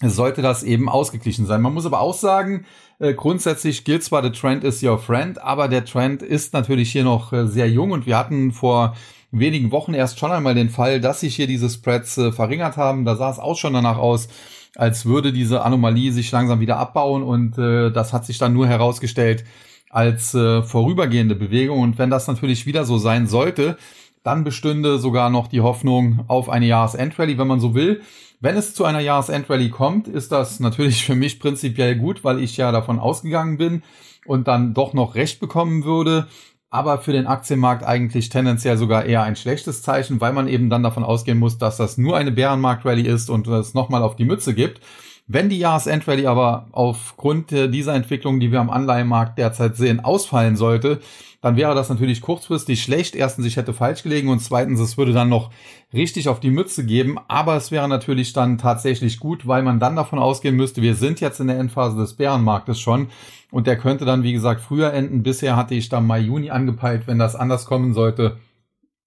sollte 0.00 0.42
das 0.42 0.62
eben 0.62 0.88
ausgeglichen 0.88 1.46
sein. 1.46 1.60
Man 1.60 1.74
muss 1.74 1.86
aber 1.86 2.00
auch 2.00 2.14
sagen, 2.14 2.66
äh, 3.00 3.14
grundsätzlich 3.14 3.84
gilt 3.84 4.04
zwar, 4.04 4.22
the 4.22 4.30
trend 4.30 4.62
is 4.62 4.80
your 4.80 4.98
friend, 4.98 5.42
aber 5.42 5.66
der 5.66 5.84
Trend 5.84 6.22
ist 6.22 6.52
natürlich 6.52 6.92
hier 6.92 7.02
noch 7.02 7.32
äh, 7.32 7.48
sehr 7.48 7.68
jung 7.68 7.90
und 7.90 8.06
wir 8.06 8.16
hatten 8.16 8.52
vor 8.52 8.94
wenigen 9.30 9.70
Wochen 9.72 9.94
erst 9.94 10.18
schon 10.18 10.32
einmal 10.32 10.54
den 10.54 10.70
Fall, 10.70 11.00
dass 11.00 11.20
sich 11.20 11.36
hier 11.36 11.46
diese 11.46 11.68
Spreads 11.68 12.18
äh, 12.18 12.32
verringert 12.32 12.76
haben. 12.76 13.04
Da 13.04 13.16
sah 13.16 13.30
es 13.30 13.38
auch 13.38 13.56
schon 13.56 13.74
danach 13.74 13.98
aus, 13.98 14.28
als 14.76 15.06
würde 15.06 15.32
diese 15.32 15.62
Anomalie 15.62 16.12
sich 16.12 16.30
langsam 16.30 16.60
wieder 16.60 16.78
abbauen 16.78 17.22
und 17.22 17.58
äh, 17.58 17.90
das 17.90 18.12
hat 18.12 18.24
sich 18.24 18.38
dann 18.38 18.52
nur 18.52 18.66
herausgestellt 18.66 19.44
als 19.90 20.34
äh, 20.34 20.62
vorübergehende 20.62 21.34
Bewegung. 21.34 21.80
Und 21.80 21.98
wenn 21.98 22.10
das 22.10 22.26
natürlich 22.26 22.66
wieder 22.66 22.84
so 22.84 22.98
sein 22.98 23.26
sollte, 23.26 23.76
dann 24.22 24.44
bestünde 24.44 24.98
sogar 24.98 25.30
noch 25.30 25.48
die 25.48 25.60
Hoffnung 25.60 26.24
auf 26.28 26.48
eine 26.48 26.66
Jahresendrallye, 26.66 27.38
wenn 27.38 27.46
man 27.48 27.60
so 27.60 27.74
will. 27.74 28.02
Wenn 28.40 28.56
es 28.56 28.74
zu 28.74 28.84
einer 28.84 29.00
Jahresendrallye 29.00 29.70
kommt, 29.70 30.06
ist 30.06 30.32
das 30.32 30.60
natürlich 30.60 31.04
für 31.04 31.14
mich 31.14 31.40
prinzipiell 31.40 31.96
gut, 31.96 32.24
weil 32.24 32.40
ich 32.40 32.56
ja 32.56 32.70
davon 32.70 32.98
ausgegangen 32.98 33.56
bin 33.56 33.82
und 34.26 34.46
dann 34.46 34.74
doch 34.74 34.92
noch 34.92 35.14
recht 35.14 35.40
bekommen 35.40 35.84
würde. 35.84 36.28
Aber 36.70 36.98
für 36.98 37.12
den 37.12 37.26
Aktienmarkt 37.26 37.82
eigentlich 37.82 38.28
tendenziell 38.28 38.76
sogar 38.76 39.06
eher 39.06 39.22
ein 39.22 39.36
schlechtes 39.36 39.80
Zeichen, 39.82 40.20
weil 40.20 40.34
man 40.34 40.48
eben 40.48 40.68
dann 40.68 40.82
davon 40.82 41.02
ausgehen 41.02 41.38
muss, 41.38 41.56
dass 41.56 41.78
das 41.78 41.96
nur 41.96 42.16
eine 42.16 42.30
Bärenmarkt-Rallye 42.30 43.06
ist 43.06 43.30
und 43.30 43.46
es 43.48 43.72
nochmal 43.72 44.02
auf 44.02 44.16
die 44.16 44.26
Mütze 44.26 44.52
gibt. 44.54 44.82
Wenn 45.26 45.48
die 45.48 45.58
Jahresendrallye 45.58 46.26
aber 46.26 46.68
aufgrund 46.72 47.50
dieser 47.50 47.94
Entwicklung, 47.94 48.40
die 48.40 48.50
wir 48.50 48.60
am 48.60 48.70
Anleihenmarkt 48.70 49.38
derzeit 49.38 49.76
sehen, 49.76 50.00
ausfallen 50.00 50.56
sollte, 50.56 51.00
dann 51.40 51.56
wäre 51.56 51.74
das 51.74 51.88
natürlich 51.88 52.20
kurzfristig 52.20 52.82
schlecht. 52.82 53.14
Erstens, 53.14 53.46
ich 53.46 53.56
hätte 53.56 53.72
falsch 53.72 54.02
gelegen 54.02 54.28
und 54.28 54.40
zweitens, 54.40 54.80
es 54.80 54.98
würde 54.98 55.12
dann 55.12 55.28
noch 55.28 55.50
richtig 55.92 56.28
auf 56.28 56.40
die 56.40 56.50
Mütze 56.50 56.84
geben. 56.84 57.16
Aber 57.28 57.56
es 57.56 57.70
wäre 57.70 57.88
natürlich 57.88 58.32
dann 58.32 58.58
tatsächlich 58.58 59.20
gut, 59.20 59.46
weil 59.46 59.62
man 59.62 59.78
dann 59.78 59.94
davon 59.94 60.18
ausgehen 60.18 60.56
müsste, 60.56 60.82
wir 60.82 60.96
sind 60.96 61.20
jetzt 61.20 61.38
in 61.38 61.46
der 61.46 61.58
Endphase 61.58 61.96
des 61.96 62.14
Bärenmarktes 62.14 62.80
schon 62.80 63.08
und 63.52 63.66
der 63.66 63.78
könnte 63.78 64.04
dann, 64.04 64.24
wie 64.24 64.32
gesagt, 64.32 64.60
früher 64.60 64.92
enden. 64.92 65.22
Bisher 65.22 65.56
hatte 65.56 65.76
ich 65.76 65.88
da 65.88 66.00
Mai, 66.00 66.20
Juni 66.20 66.50
angepeilt. 66.50 67.06
Wenn 67.06 67.18
das 67.18 67.36
anders 67.36 67.66
kommen 67.66 67.94
sollte, 67.94 68.38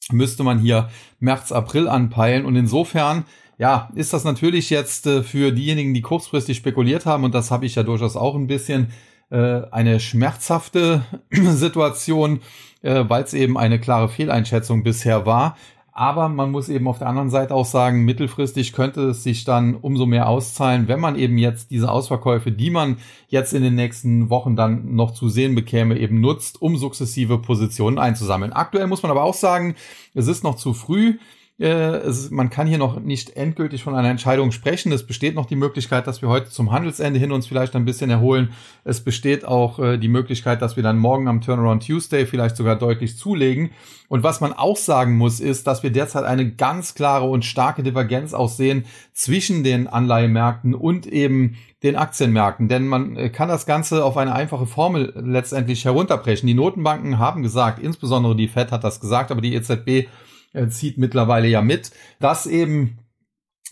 müsste 0.10 0.44
man 0.44 0.60
hier 0.60 0.89
März, 1.19 1.51
April 1.51 1.90
anpeilen 1.90 2.45
und 2.45 2.56
insofern 2.56 3.26
ja, 3.57 3.92
ist 3.94 4.11
das 4.11 4.23
natürlich 4.23 4.71
jetzt 4.71 5.06
äh, 5.06 5.21
für 5.21 5.52
diejenigen, 5.52 5.94
die 5.94 6.02
kurzfristig 6.02 6.57
spekuliert 6.57 7.06
haben, 7.06 7.23
und 7.23 7.35
das 7.35 7.52
habe 7.52 7.68
ich 7.68 7.76
ja 7.76 7.83
durchaus 7.83 8.16
auch 8.16 8.33
ein 8.33 8.47
bisschen, 8.47 8.88
äh, 9.31 9.61
eine 9.71 10.00
schmerzhafte 10.00 11.04
Situation, 11.31 12.42
äh, 12.81 13.06
weil 13.07 13.23
es 13.23 13.33
eben 13.33 13.57
eine 13.57 13.80
klare 13.80 14.09
Fehleinschätzung 14.09 14.83
bisher 14.83 15.26
war. 15.26 15.56
Aber 15.94 16.30
man 16.30 16.52
muss 16.52 16.69
eben 16.69 16.88
auf 16.88 17.00
der 17.00 17.07
anderen 17.07 17.30
Seite 17.30 17.54
auch 17.54 17.66
sagen, 17.66 18.06
mittelfristig 18.06 18.71
könnte 18.71 19.09
es 19.09 19.23
sich 19.23 19.44
dann 19.44 19.76
umso 19.76 20.06
mehr 20.06 20.30
auszahlen, 20.30 20.88
wenn 20.88 21.02
man 21.02 21.18
eben 21.18 21.38
jetzt 21.38 21.69
diese 21.69 21.92
Ausverkäufe, 21.92 22.52
die 22.52 22.69
man 22.69 22.97
jetzt 23.28 23.54
in 23.54 23.61
den 23.61 23.76
nächsten 23.76 24.30
Wochen 24.30 24.56
dann 24.56 24.95
noch 24.95 25.11
zu 25.11 25.28
sehen 25.28 25.54
bekäme, 25.54 25.97
eben 25.97 26.21
nutzt, 26.21 26.61
um 26.61 26.78
sukzessive 26.78 27.40
Positionen 27.40 28.00
einzusammeln. 28.00 28.54
Aktuell 28.54 28.88
muss 28.88 29.04
man 29.04 29.11
aber 29.11 29.23
auch 29.23 29.33
sagen, 29.33 29.76
es 30.14 30.28
ist 30.28 30.44
noch 30.44 30.56
zu 30.56 30.73
früh. 30.73 31.18
Äh, 31.61 31.97
es, 31.97 32.31
man 32.31 32.49
kann 32.49 32.65
hier 32.65 32.80
noch 32.80 32.99
nicht 32.99 33.37
endgültig 33.37 33.83
von 33.83 33.94
einer 33.94 34.09
Entscheidung 34.09 34.51
sprechen. 34.51 34.91
Es 34.91 35.06
besteht 35.06 35.35
noch 35.35 35.45
die 35.45 35.56
Möglichkeit, 35.56 36.07
dass 36.07 36.23
wir 36.23 36.30
heute 36.30 36.49
zum 36.49 36.71
Handelsende 36.71 37.19
hin 37.19 37.31
uns 37.31 37.45
vielleicht 37.45 37.75
ein 37.75 37.85
bisschen 37.85 38.09
erholen. 38.09 38.51
Es 38.83 39.01
besteht 39.01 39.45
auch 39.45 39.77
äh, 39.77 39.97
die 39.99 40.07
Möglichkeit, 40.07 40.63
dass 40.63 40.75
wir 40.75 40.81
dann 40.81 40.97
morgen 40.97 41.27
am 41.27 41.39
Turnaround 41.39 41.85
Tuesday 41.85 42.25
vielleicht 42.25 42.57
sogar 42.57 42.77
deutlich 42.77 43.15
zulegen. 43.15 43.69
Und 44.09 44.23
was 44.23 44.41
man 44.41 44.53
auch 44.53 44.75
sagen 44.75 45.18
muss, 45.18 45.39
ist, 45.39 45.68
dass 45.68 45.83
wir 45.83 45.91
derzeit 45.91 46.23
eine 46.23 46.49
ganz 46.49 46.95
klare 46.95 47.25
und 47.25 47.45
starke 47.45 47.83
Divergenz 47.83 48.33
aussehen 48.33 48.85
zwischen 49.13 49.63
den 49.63 49.87
Anleihemärkten 49.87 50.73
und 50.73 51.06
eben 51.06 51.57
den 51.83 51.95
Aktienmärkten. 51.95 52.69
Denn 52.69 52.87
man 52.87 53.15
äh, 53.15 53.30
kann 53.30 53.49
das 53.49 53.68
Ganze 53.68 54.03
auf 54.03 54.18
eine 54.18 54.33
einfache 54.33 54.65
Formel 54.65 55.13
letztendlich 55.15 55.85
herunterbrechen. 55.85 56.47
Die 56.47 56.56
Notenbanken 56.56 57.19
haben 57.19 57.44
gesagt, 57.44 57.77
insbesondere 57.77 58.35
die 58.35 58.47
Fed 58.47 58.71
hat 58.71 58.83
das 58.83 58.99
gesagt, 58.99 59.30
aber 59.30 59.41
die 59.41 59.53
EZB 59.53 60.09
äh, 60.53 60.67
zieht 60.67 60.97
mittlerweile 60.97 61.47
ja 61.47 61.61
mit, 61.61 61.91
dass 62.19 62.47
eben 62.47 62.99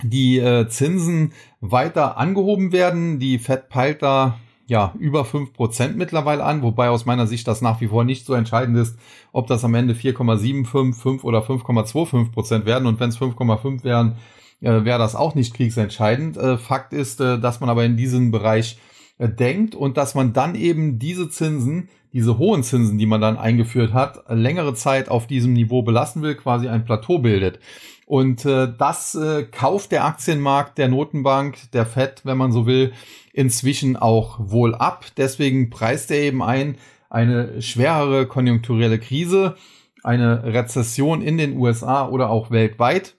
die 0.03 0.39
äh, 0.39 0.67
Zinsen 0.67 1.33
weiter 1.59 2.17
angehoben 2.17 2.71
werden. 2.71 3.19
Die 3.19 3.37
Fed 3.37 3.69
peilt 3.69 4.01
da 4.01 4.39
ja 4.65 4.93
über 4.99 5.25
fünf 5.25 5.51
Prozent 5.53 5.97
mittlerweile 5.97 6.43
an, 6.43 6.61
wobei 6.61 6.89
aus 6.89 7.05
meiner 7.05 7.27
Sicht 7.27 7.47
das 7.47 7.61
nach 7.61 7.81
wie 7.81 7.87
vor 7.87 8.03
nicht 8.03 8.25
so 8.25 8.33
entscheidend 8.33 8.77
ist, 8.77 8.97
ob 9.31 9.47
das 9.47 9.65
am 9.65 9.73
Ende 9.73 9.93
4,75, 9.93 10.95
5 10.95 11.23
oder 11.23 11.39
5,25 11.39 12.31
Prozent 12.31 12.65
werden. 12.65 12.87
Und 12.87 12.99
wenn 12.99 13.09
es 13.09 13.19
5,5 13.19 13.83
wären, 13.83 14.17
äh, 14.61 14.85
wäre 14.85 14.99
das 14.99 15.15
auch 15.15 15.35
nicht 15.35 15.53
kriegsentscheidend. 15.53 16.37
Äh, 16.37 16.57
Fakt 16.57 16.93
ist, 16.93 17.19
äh, 17.19 17.39
dass 17.39 17.59
man 17.59 17.69
aber 17.69 17.83
in 17.83 17.97
diesem 17.97 18.31
Bereich 18.31 18.77
äh, 19.17 19.27
denkt 19.27 19.75
und 19.75 19.97
dass 19.97 20.15
man 20.15 20.33
dann 20.33 20.55
eben 20.55 20.99
diese 20.99 21.29
Zinsen, 21.29 21.89
diese 22.13 22.37
hohen 22.37 22.63
Zinsen, 22.63 22.97
die 22.97 23.05
man 23.05 23.21
dann 23.21 23.37
eingeführt 23.37 23.93
hat, 23.93 24.23
längere 24.29 24.73
Zeit 24.73 25.09
auf 25.09 25.27
diesem 25.27 25.53
Niveau 25.53 25.81
belassen 25.81 26.21
will, 26.21 26.35
quasi 26.35 26.67
ein 26.67 26.85
Plateau 26.85 27.19
bildet. 27.19 27.59
Und 28.05 28.45
äh, 28.45 28.67
das 28.75 29.13
äh, 29.13 29.43
kauft 29.43 29.91
der 29.91 30.05
Aktienmarkt 30.05 30.77
der 30.79 30.87
Notenbank, 30.87 31.71
der 31.73 31.85
FED, 31.85 32.21
wenn 32.23 32.37
man 32.37 32.51
so 32.51 32.65
will, 32.65 32.93
inzwischen 33.33 33.95
auch 33.95 34.39
wohl 34.39 34.73
ab. 34.73 35.05
Deswegen 35.17 35.69
preist 35.69 36.09
er 36.09 36.17
eben 36.17 36.41
ein 36.41 36.77
eine 37.09 37.61
schwerere 37.61 38.27
konjunkturelle 38.27 38.99
Krise, 38.99 39.55
eine 40.03 40.43
Rezession 40.43 41.21
in 41.21 41.37
den 41.37 41.57
USA 41.57 42.07
oder 42.07 42.29
auch 42.29 42.51
weltweit, 42.51 43.15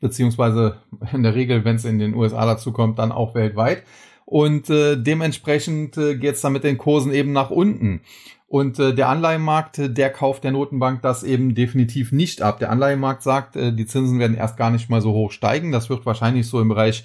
beziehungsweise 0.00 0.78
in 1.12 1.22
der 1.22 1.34
Regel, 1.34 1.64
wenn 1.64 1.76
es 1.76 1.84
in 1.84 1.98
den 1.98 2.14
USA 2.14 2.44
dazu 2.46 2.72
kommt, 2.72 2.98
dann 2.98 3.12
auch 3.12 3.34
weltweit. 3.34 3.84
Und 4.32 4.70
äh, 4.70 4.96
dementsprechend 4.96 5.98
äh, 5.98 6.16
geht 6.16 6.36
es 6.36 6.40
dann 6.40 6.54
mit 6.54 6.64
den 6.64 6.78
Kursen 6.78 7.12
eben 7.12 7.32
nach 7.32 7.50
unten. 7.50 8.00
Und 8.46 8.78
äh, 8.78 8.94
der 8.94 9.10
Anleihenmarkt, 9.10 9.78
äh, 9.78 9.90
der 9.90 10.08
kauft 10.08 10.42
der 10.42 10.52
Notenbank 10.52 11.02
das 11.02 11.22
eben 11.22 11.54
definitiv 11.54 12.12
nicht 12.12 12.40
ab. 12.40 12.58
Der 12.58 12.70
Anleihenmarkt 12.70 13.22
sagt, 13.22 13.56
äh, 13.56 13.74
die 13.74 13.84
Zinsen 13.84 14.18
werden 14.18 14.34
erst 14.34 14.56
gar 14.56 14.70
nicht 14.70 14.88
mal 14.88 15.02
so 15.02 15.12
hoch 15.12 15.32
steigen. 15.32 15.70
Das 15.70 15.90
wird 15.90 16.06
wahrscheinlich 16.06 16.46
so 16.46 16.62
im 16.62 16.68
Bereich 16.68 17.04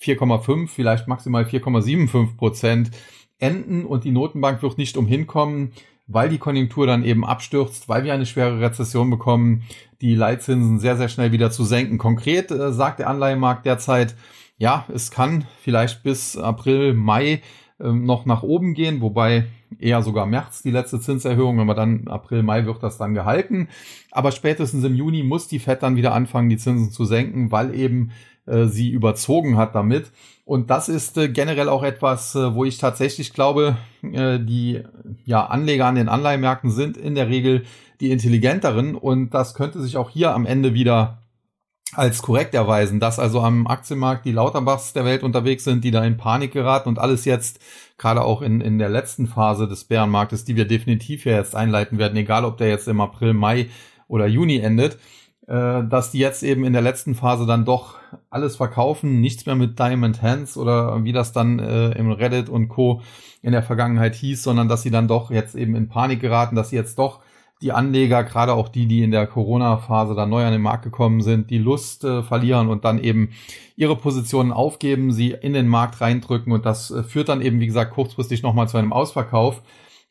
4,5, 0.00 0.68
vielleicht 0.68 1.08
maximal 1.08 1.42
4,75 1.42 2.36
Prozent 2.36 2.92
enden 3.40 3.84
und 3.84 4.04
die 4.04 4.12
Notenbank 4.12 4.62
wird 4.62 4.78
nicht 4.78 4.96
umhin 4.96 5.26
kommen, 5.26 5.72
weil 6.06 6.28
die 6.28 6.38
Konjunktur 6.38 6.86
dann 6.86 7.04
eben 7.04 7.26
abstürzt, 7.26 7.88
weil 7.88 8.04
wir 8.04 8.14
eine 8.14 8.24
schwere 8.24 8.60
Rezession 8.60 9.10
bekommen, 9.10 9.64
die 10.00 10.14
Leitzinsen 10.14 10.78
sehr, 10.78 10.96
sehr 10.96 11.08
schnell 11.08 11.32
wieder 11.32 11.50
zu 11.50 11.64
senken. 11.64 11.98
Konkret 11.98 12.52
äh, 12.52 12.72
sagt 12.72 13.00
der 13.00 13.10
Anleihenmarkt 13.10 13.66
derzeit, 13.66 14.14
ja, 14.58 14.84
es 14.92 15.10
kann 15.10 15.46
vielleicht 15.62 16.02
bis 16.02 16.36
April, 16.36 16.92
Mai 16.94 17.42
ähm, 17.80 18.04
noch 18.04 18.26
nach 18.26 18.42
oben 18.42 18.74
gehen, 18.74 19.00
wobei 19.00 19.46
eher 19.78 20.02
sogar 20.02 20.26
März 20.26 20.62
die 20.62 20.70
letzte 20.70 21.00
Zinserhöhung, 21.00 21.58
wenn 21.58 21.66
man 21.66 21.76
dann 21.76 22.08
April, 22.08 22.42
Mai 22.42 22.66
wird 22.66 22.82
das 22.82 22.98
dann 22.98 23.14
gehalten. 23.14 23.68
Aber 24.10 24.32
spätestens 24.32 24.84
im 24.84 24.94
Juni 24.94 25.22
muss 25.22 25.46
die 25.46 25.60
Fed 25.60 25.82
dann 25.82 25.96
wieder 25.96 26.12
anfangen, 26.12 26.48
die 26.48 26.56
Zinsen 26.56 26.90
zu 26.90 27.04
senken, 27.04 27.52
weil 27.52 27.74
eben 27.74 28.10
äh, 28.46 28.66
sie 28.66 28.90
überzogen 28.90 29.56
hat 29.56 29.74
damit. 29.74 30.10
Und 30.44 30.70
das 30.70 30.88
ist 30.88 31.18
äh, 31.18 31.28
generell 31.28 31.68
auch 31.68 31.82
etwas, 31.82 32.34
äh, 32.34 32.54
wo 32.54 32.64
ich 32.64 32.78
tatsächlich 32.78 33.32
glaube, 33.32 33.76
äh, 34.02 34.40
die 34.40 34.82
ja, 35.24 35.46
Anleger 35.46 35.86
an 35.86 35.94
den 35.94 36.08
Anleihmärkten 36.08 36.70
sind 36.70 36.96
in 36.96 37.14
der 37.14 37.28
Regel 37.28 37.64
die 38.00 38.10
intelligenteren 38.10 38.94
und 38.94 39.30
das 39.34 39.54
könnte 39.54 39.80
sich 39.82 39.96
auch 39.96 40.10
hier 40.10 40.32
am 40.32 40.46
Ende 40.46 40.72
wieder 40.72 41.18
als 41.94 42.22
korrekt 42.22 42.54
erweisen, 42.54 43.00
dass 43.00 43.18
also 43.18 43.40
am 43.40 43.66
Aktienmarkt 43.66 44.26
die 44.26 44.32
Lauterbachs 44.32 44.92
der 44.92 45.04
Welt 45.04 45.22
unterwegs 45.22 45.64
sind, 45.64 45.84
die 45.84 45.90
da 45.90 46.04
in 46.04 46.16
Panik 46.16 46.52
geraten 46.52 46.88
und 46.88 46.98
alles 46.98 47.24
jetzt, 47.24 47.60
gerade 47.96 48.22
auch 48.22 48.42
in, 48.42 48.60
in 48.60 48.78
der 48.78 48.90
letzten 48.90 49.26
Phase 49.26 49.66
des 49.66 49.84
Bärenmarktes, 49.84 50.44
die 50.44 50.56
wir 50.56 50.66
definitiv 50.66 51.24
ja 51.24 51.36
jetzt 51.36 51.56
einleiten 51.56 51.98
werden, 51.98 52.16
egal 52.16 52.44
ob 52.44 52.58
der 52.58 52.68
jetzt 52.68 52.88
im 52.88 53.00
April, 53.00 53.32
Mai 53.32 53.68
oder 54.06 54.26
Juni 54.26 54.58
endet, 54.58 54.98
äh, 55.46 55.82
dass 55.84 56.10
die 56.10 56.18
jetzt 56.18 56.42
eben 56.42 56.64
in 56.64 56.74
der 56.74 56.82
letzten 56.82 57.14
Phase 57.14 57.46
dann 57.46 57.64
doch 57.64 57.96
alles 58.28 58.56
verkaufen, 58.56 59.20
nichts 59.20 59.46
mehr 59.46 59.54
mit 59.54 59.78
Diamond 59.78 60.22
Hands 60.22 60.56
oder 60.58 61.02
wie 61.04 61.12
das 61.12 61.32
dann 61.32 61.58
äh, 61.58 61.90
im 61.92 62.10
Reddit 62.10 62.50
und 62.50 62.68
Co. 62.68 63.00
in 63.40 63.52
der 63.52 63.62
Vergangenheit 63.62 64.14
hieß, 64.14 64.42
sondern 64.42 64.68
dass 64.68 64.82
sie 64.82 64.90
dann 64.90 65.08
doch 65.08 65.30
jetzt 65.30 65.54
eben 65.54 65.74
in 65.74 65.88
Panik 65.88 66.20
geraten, 66.20 66.54
dass 66.54 66.70
sie 66.70 66.76
jetzt 66.76 66.98
doch 66.98 67.20
die 67.60 67.72
Anleger, 67.72 68.22
gerade 68.24 68.54
auch 68.54 68.68
die, 68.68 68.86
die 68.86 69.02
in 69.02 69.10
der 69.10 69.26
Corona-Phase 69.26 70.14
da 70.14 70.26
neu 70.26 70.44
an 70.44 70.52
den 70.52 70.62
Markt 70.62 70.84
gekommen 70.84 71.22
sind, 71.22 71.50
die 71.50 71.58
Lust 71.58 72.04
äh, 72.04 72.22
verlieren 72.22 72.68
und 72.68 72.84
dann 72.84 73.02
eben 73.02 73.30
ihre 73.76 73.96
Positionen 73.96 74.52
aufgeben, 74.52 75.12
sie 75.12 75.30
in 75.30 75.52
den 75.52 75.68
Markt 75.68 76.00
reindrücken 76.00 76.52
und 76.52 76.64
das 76.64 76.90
äh, 76.90 77.02
führt 77.02 77.28
dann 77.28 77.42
eben, 77.42 77.60
wie 77.60 77.66
gesagt, 77.66 77.94
kurzfristig 77.94 78.42
nochmal 78.42 78.68
zu 78.68 78.76
einem 78.76 78.92
Ausverkauf, 78.92 79.62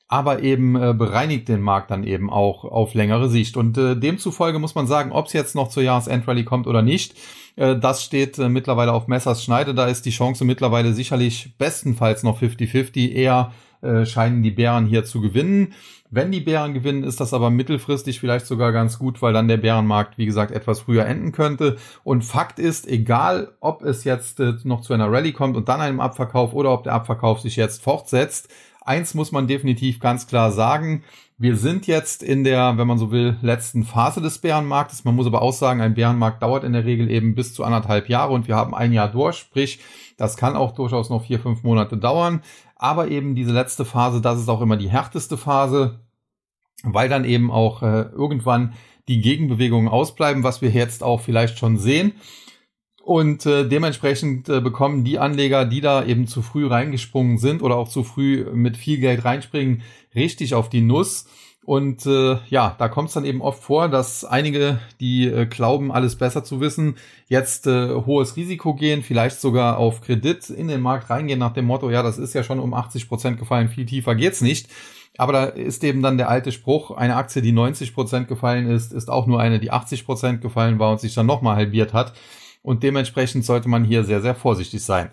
aber 0.10 0.42
eben 0.44 0.76
äh, 0.76 0.94
bereinigt 0.94 1.48
den 1.48 1.62
Markt 1.62 1.92
dann 1.92 2.04
eben 2.04 2.30
auch 2.30 2.64
auf 2.66 2.94
längere 2.94 3.30
Sicht. 3.30 3.58
Und 3.58 3.78
äh, 3.78 3.96
demzufolge 3.96 4.60
muss 4.60 4.76
man 4.76 4.88
sagen, 4.88 5.12
ob 5.12 5.28
es 5.28 5.34
jetzt 5.34 5.56
noch 5.56 5.70
zur 5.70 5.84
Jahresendrallye 5.84 6.44
kommt 6.44 6.68
oder 6.68 6.82
nicht, 6.82 7.16
äh, 7.56 7.78
das 7.78 8.04
steht 8.04 8.40
äh, 8.40 8.48
mittlerweile 8.48 8.94
auf 8.94 9.08
Messers 9.08 9.44
Schneide. 9.44 9.74
Da 9.74 9.88
ist 9.88 10.06
die 10.06 10.12
Chance 10.12 10.46
mittlerweile 10.46 10.94
sicherlich 10.94 11.56
bestenfalls 11.58 12.24
noch 12.24 12.42
50-50, 12.42 13.12
eher 13.12 13.52
äh, 13.82 14.06
scheinen 14.06 14.44
die 14.44 14.52
Bären 14.52 14.86
hier 14.86 15.06
zu 15.06 15.22
gewinnen. 15.22 15.74
Wenn 16.10 16.32
die 16.32 16.40
Bären 16.40 16.74
gewinnen, 16.74 17.04
ist 17.04 17.20
das 17.20 17.34
aber 17.34 17.50
mittelfristig 17.50 18.20
vielleicht 18.20 18.46
sogar 18.46 18.72
ganz 18.72 18.98
gut, 18.98 19.22
weil 19.22 19.34
dann 19.34 19.50
der 19.50 19.58
Bärenmarkt, 19.58 20.18
wie 20.18 20.26
gesagt, 20.26 20.52
etwas 20.52 20.82
früher 20.82 21.06
enden 21.06 21.34
könnte. 21.34 21.78
Und 22.04 22.24
Fakt 22.24 22.60
ist, 22.60 22.88
egal 22.88 23.52
ob 23.60 23.84
es 23.84 24.06
jetzt 24.06 24.40
äh, 24.40 24.54
noch 24.64 24.82
zu 24.82 24.94
einer 24.94 25.12
Rallye 25.12 25.34
kommt 25.34 25.58
und 25.58 25.68
dann 25.68 25.82
einem 25.82 26.00
Abverkauf 26.00 26.54
oder 26.54 26.72
ob 26.72 26.84
der 26.84 26.94
Abverkauf 26.94 27.42
sich 27.42 27.58
jetzt 27.58 27.84
fortsetzt, 27.84 28.50
eins 28.88 29.14
muss 29.14 29.32
man 29.32 29.48
definitiv 29.48 30.00
ganz 30.00 30.28
klar 30.28 30.52
sagen. 30.52 31.04
Wir 31.38 31.56
sind 31.56 31.86
jetzt 31.86 32.24
in 32.24 32.44
der, 32.44 32.78
wenn 32.78 32.88
man 32.88 32.98
so 32.98 33.12
will, 33.12 33.38
letzten 33.42 33.84
Phase 33.84 34.22
des 34.22 34.40
Bärenmarktes. 34.40 35.04
Man 35.04 35.16
muss 35.16 35.28
aber 35.28 35.42
auch 35.42 35.54
sagen, 35.54 35.82
ein 35.82 35.94
Bärenmarkt 35.94 36.42
dauert 36.42 36.64
in 36.64 36.74
der 36.74 36.86
Regel 36.86 37.12
eben 37.12 37.36
bis 37.36 37.54
zu 37.54 37.64
anderthalb 37.64 38.10
Jahre 38.10 38.34
und 38.34 38.48
wir 38.48 38.56
haben 38.56 38.74
ein 38.74 38.94
Jahr 38.94 39.12
durch. 39.12 39.38
Sprich, 39.38 39.80
das 40.18 40.36
kann 40.36 40.56
auch 40.56 40.74
durchaus 40.74 41.10
noch 41.10 41.24
vier, 41.24 41.40
fünf 41.40 41.64
Monate 41.64 41.96
dauern. 41.96 42.42
Aber 42.76 43.08
eben 43.10 43.36
diese 43.36 43.54
letzte 43.54 43.86
Phase, 43.86 44.20
das 44.20 44.40
ist 44.40 44.50
auch 44.50 44.62
immer 44.62 44.76
die 44.76 44.90
härteste 44.90 45.38
Phase, 45.38 46.02
weil 46.84 47.08
dann 47.08 47.24
eben 47.24 47.52
auch 47.52 47.84
äh, 47.84 48.02
irgendwann 48.12 48.74
die 49.08 49.22
Gegenbewegungen 49.22 49.88
ausbleiben, 49.88 50.44
was 50.44 50.62
wir 50.62 50.70
jetzt 50.70 51.04
auch 51.04 51.22
vielleicht 51.22 51.58
schon 51.58 51.78
sehen. 51.78 52.14
Und 53.04 53.46
äh, 53.46 53.68
dementsprechend 53.68 54.50
äh, 54.50 54.60
bekommen 54.60 55.06
die 55.06 55.18
Anleger, 55.18 55.64
die 55.64 55.80
da 55.80 56.04
eben 56.04 56.28
zu 56.28 56.42
früh 56.42 56.68
reingesprungen 56.68 57.38
sind 57.38 57.62
oder 57.62 57.78
auch 57.78 57.88
zu 57.88 58.04
früh 58.04 58.46
mit 58.54 58.76
viel 58.76 59.00
Geld 59.00 59.24
reinspringen, 59.24 59.82
richtig 60.14 60.56
auf 60.56 60.68
die 60.68 60.82
Nuss. 60.82 61.26
Und 61.68 62.06
äh, 62.06 62.38
ja, 62.48 62.78
da 62.80 62.88
kommt 62.88 63.10
es 63.10 63.16
dann 63.16 63.26
eben 63.26 63.42
oft 63.42 63.62
vor, 63.62 63.90
dass 63.90 64.24
einige, 64.24 64.80
die 65.02 65.26
äh, 65.26 65.46
glauben, 65.46 65.92
alles 65.92 66.16
besser 66.16 66.46
zu 66.46 66.62
wissen, 66.62 66.96
jetzt 67.28 67.68
äh, 67.68 67.90
hohes 67.94 68.38
Risiko 68.38 68.74
gehen, 68.74 69.04
vielleicht 69.04 69.42
sogar 69.42 69.78
auf 69.78 70.00
Kredit 70.00 70.50
in 70.50 70.70
den 70.70 70.80
Markt 70.80 71.10
reingehen 71.10 71.40
nach 71.40 71.52
dem 71.52 71.66
Motto, 71.66 71.90
ja, 71.90 72.04
das 72.04 72.20
ist 72.20 72.34
ja 72.34 72.44
schon 72.44 72.62
um 72.62 72.74
80 72.74 73.10
Prozent 73.10 73.38
gefallen, 73.38 73.68
viel 73.68 73.86
tiefer 73.86 74.16
geht's 74.16 74.40
nicht. 74.40 74.70
Aber 75.18 75.34
da 75.34 75.44
ist 75.44 75.84
eben 75.84 76.02
dann 76.02 76.18
der 76.18 76.30
alte 76.30 76.54
Spruch, 76.54 76.92
eine 76.92 77.18
Aktie, 77.18 77.42
die 77.42 77.52
90 77.52 77.94
Prozent 77.94 78.30
gefallen 78.30 78.70
ist, 78.70 78.94
ist 78.94 79.10
auch 79.10 79.28
nur 79.28 79.42
eine, 79.42 79.60
die 79.60 79.72
80 79.72 80.06
Prozent 80.06 80.42
gefallen 80.42 80.80
war 80.80 80.92
und 80.92 81.02
sich 81.02 81.16
dann 81.16 81.26
nochmal 81.26 81.58
halbiert 81.58 81.94
hat. 81.94 82.14
Und 82.62 82.82
dementsprechend 82.82 83.44
sollte 83.44 83.68
man 83.68 83.84
hier 83.84 84.06
sehr, 84.06 84.22
sehr 84.22 84.36
vorsichtig 84.36 84.86
sein. 84.86 85.10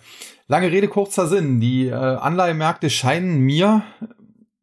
Lange 0.47 0.71
Rede, 0.71 0.87
kurzer 0.87 1.27
Sinn. 1.27 1.59
Die 1.59 1.89
äh, 1.89 1.95
Anleihemärkte 1.95 2.91
scheinen 2.91 3.41
mir 3.41 3.83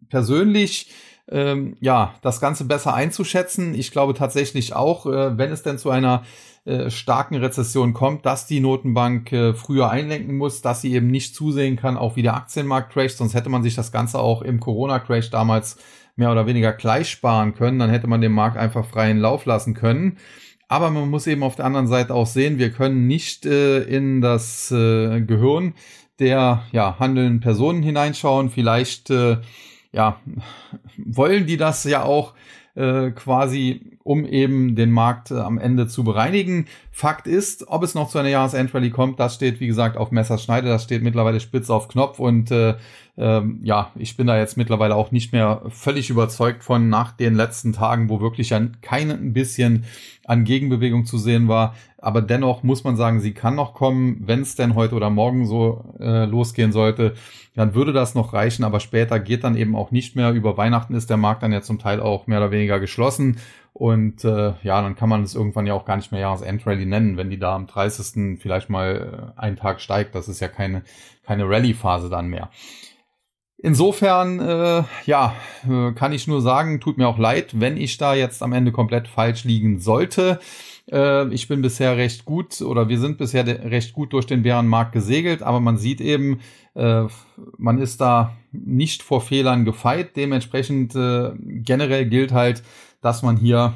persönlich 0.07 0.89
ähm, 1.31 1.77
ja, 1.79 2.13
das 2.21 2.41
Ganze 2.41 2.65
besser 2.65 2.93
einzuschätzen. 2.93 3.73
Ich 3.73 3.91
glaube 3.91 4.13
tatsächlich 4.13 4.75
auch, 4.75 5.05
äh, 5.05 5.37
wenn 5.37 5.51
es 5.51 5.63
denn 5.63 5.77
zu 5.77 5.89
einer 5.89 6.23
äh, 6.65 6.89
starken 6.89 7.35
Rezession 7.35 7.93
kommt, 7.93 8.25
dass 8.25 8.45
die 8.45 8.59
Notenbank 8.59 9.31
äh, 9.31 9.53
früher 9.53 9.89
einlenken 9.89 10.37
muss, 10.37 10.61
dass 10.61 10.81
sie 10.81 10.93
eben 10.93 11.07
nicht 11.07 11.33
zusehen 11.33 11.77
kann, 11.77 11.97
auch 11.97 12.15
wie 12.15 12.21
der 12.21 12.35
Aktienmarkt 12.35 12.93
crasht, 12.93 13.17
sonst 13.17 13.33
hätte 13.33 13.49
man 13.49 13.63
sich 13.63 13.75
das 13.75 13.91
Ganze 13.91 14.19
auch 14.19 14.41
im 14.41 14.59
Corona-Crash 14.59 15.29
damals 15.29 15.77
mehr 16.17 16.31
oder 16.31 16.45
weniger 16.45 16.73
gleich 16.73 17.09
sparen 17.09 17.55
können, 17.55 17.79
dann 17.79 17.89
hätte 17.89 18.07
man 18.07 18.21
den 18.21 18.33
Markt 18.33 18.57
einfach 18.57 18.85
freien 18.85 19.17
Lauf 19.17 19.45
lassen 19.45 19.73
können. 19.73 20.17
Aber 20.67 20.91
man 20.91 21.09
muss 21.09 21.27
eben 21.27 21.43
auf 21.43 21.55
der 21.55 21.65
anderen 21.65 21.87
Seite 21.87 22.13
auch 22.13 22.27
sehen, 22.27 22.59
wir 22.59 22.71
können 22.71 23.07
nicht 23.07 23.45
äh, 23.45 23.79
in 23.81 24.21
das 24.21 24.67
Gehirn 24.69 25.73
der 26.19 26.63
ja, 26.71 26.99
handelnden 26.99 27.39
Personen 27.39 27.81
hineinschauen. 27.81 28.51
Vielleicht 28.51 29.11
ja, 29.91 30.19
wollen 30.97 31.45
die 31.45 31.57
das 31.57 31.83
ja 31.83 32.03
auch 32.03 32.33
äh, 32.75 33.11
quasi, 33.11 33.97
um 34.03 34.25
eben 34.25 34.75
den 34.75 34.91
Markt 34.91 35.31
äh, 35.31 35.35
am 35.35 35.57
Ende 35.57 35.87
zu 35.87 36.03
bereinigen. 36.03 36.67
Fakt 36.91 37.27
ist, 37.27 37.67
ob 37.67 37.83
es 37.83 37.95
noch 37.95 38.09
zu 38.09 38.17
einer 38.17 38.29
Jahresendrallye 38.29 38.91
kommt, 38.91 39.19
das 39.19 39.35
steht, 39.35 39.59
wie 39.59 39.67
gesagt, 39.67 39.97
auf 39.97 40.11
Messerschneide, 40.11 40.69
das 40.69 40.83
steht 40.83 41.03
mittlerweile 41.03 41.39
spitz 41.39 41.69
auf 41.69 41.89
Knopf 41.89 42.19
und 42.19 42.49
äh, 42.51 42.75
ähm, 43.17 43.59
ja, 43.63 43.91
ich 43.95 44.15
bin 44.15 44.27
da 44.27 44.37
jetzt 44.37 44.57
mittlerweile 44.57 44.95
auch 44.95 45.11
nicht 45.11 45.33
mehr 45.33 45.61
völlig 45.69 46.09
überzeugt 46.09 46.63
von 46.63 46.89
nach 46.89 47.11
den 47.11 47.35
letzten 47.35 47.73
Tagen, 47.73 48.09
wo 48.09 48.21
wirklich 48.21 48.53
ein, 48.53 48.77
kein 48.81 49.33
bisschen 49.33 49.85
an 50.25 50.45
Gegenbewegung 50.45 51.05
zu 51.05 51.17
sehen 51.17 51.47
war. 51.47 51.75
Aber 51.97 52.21
dennoch 52.21 52.63
muss 52.63 52.83
man 52.83 52.95
sagen, 52.95 53.19
sie 53.19 53.33
kann 53.33 53.55
noch 53.55 53.73
kommen. 53.73 54.21
Wenn 54.25 54.41
es 54.41 54.55
denn 54.55 54.75
heute 54.75 54.95
oder 54.95 55.09
morgen 55.09 55.45
so 55.45 55.93
äh, 55.99 56.25
losgehen 56.25 56.71
sollte, 56.71 57.13
dann 57.53 57.75
würde 57.75 57.91
das 57.91 58.15
noch 58.15 58.33
reichen. 58.33 58.63
Aber 58.63 58.79
später 58.79 59.19
geht 59.19 59.43
dann 59.43 59.57
eben 59.57 59.75
auch 59.75 59.91
nicht 59.91 60.15
mehr. 60.15 60.31
Über 60.31 60.57
Weihnachten 60.57 60.95
ist 60.95 61.09
der 61.09 61.17
Markt 61.17 61.43
dann 61.43 61.51
ja 61.51 61.61
zum 61.61 61.79
Teil 61.79 61.99
auch 61.99 62.27
mehr 62.27 62.39
oder 62.39 62.51
weniger 62.51 62.79
geschlossen. 62.79 63.37
Und 63.73 64.23
äh, 64.23 64.53
ja, 64.63 64.81
dann 64.81 64.95
kann 64.95 65.09
man 65.09 65.23
es 65.23 65.35
irgendwann 65.35 65.67
ja 65.67 65.73
auch 65.73 65.85
gar 65.85 65.95
nicht 65.95 66.11
mehr 66.11 66.21
Jahresendrallye 66.21 66.85
nennen, 66.85 67.17
wenn 67.17 67.29
die 67.29 67.39
da 67.39 67.55
am 67.55 67.67
30. 67.67 68.39
vielleicht 68.39 68.69
mal 68.69 69.33
äh, 69.35 69.39
einen 69.39 69.57
Tag 69.57 69.81
steigt. 69.81 70.15
Das 70.15 70.27
ist 70.27 70.39
ja 70.39 70.47
keine, 70.47 70.83
keine 71.25 71.47
Rallye-Phase 71.47 72.09
dann 72.09 72.27
mehr. 72.27 72.49
Insofern, 73.63 74.39
äh, 74.39 74.83
ja, 75.05 75.35
äh, 75.69 75.91
kann 75.91 76.13
ich 76.13 76.27
nur 76.27 76.41
sagen, 76.41 76.79
tut 76.79 76.97
mir 76.97 77.07
auch 77.07 77.19
leid, 77.19 77.59
wenn 77.59 77.77
ich 77.77 77.97
da 77.97 78.15
jetzt 78.15 78.41
am 78.41 78.53
Ende 78.53 78.71
komplett 78.71 79.07
falsch 79.07 79.43
liegen 79.43 79.79
sollte. 79.79 80.39
Äh, 80.91 81.31
ich 81.31 81.47
bin 81.47 81.61
bisher 81.61 81.95
recht 81.95 82.25
gut 82.25 82.61
oder 82.61 82.89
wir 82.89 82.99
sind 82.99 83.19
bisher 83.19 83.45
recht 83.45 83.93
gut 83.93 84.13
durch 84.13 84.25
den 84.25 84.41
Bärenmarkt 84.41 84.93
gesegelt, 84.93 85.43
aber 85.43 85.59
man 85.59 85.77
sieht 85.77 86.01
eben, 86.01 86.39
äh, 86.73 87.03
man 87.57 87.77
ist 87.77 88.01
da 88.01 88.35
nicht 88.51 89.03
vor 89.03 89.21
Fehlern 89.21 89.63
gefeit. 89.63 90.15
Dementsprechend 90.15 90.95
äh, 90.95 91.31
generell 91.37 92.07
gilt 92.07 92.31
halt, 92.31 92.63
dass 93.01 93.21
man 93.21 93.37
hier 93.37 93.75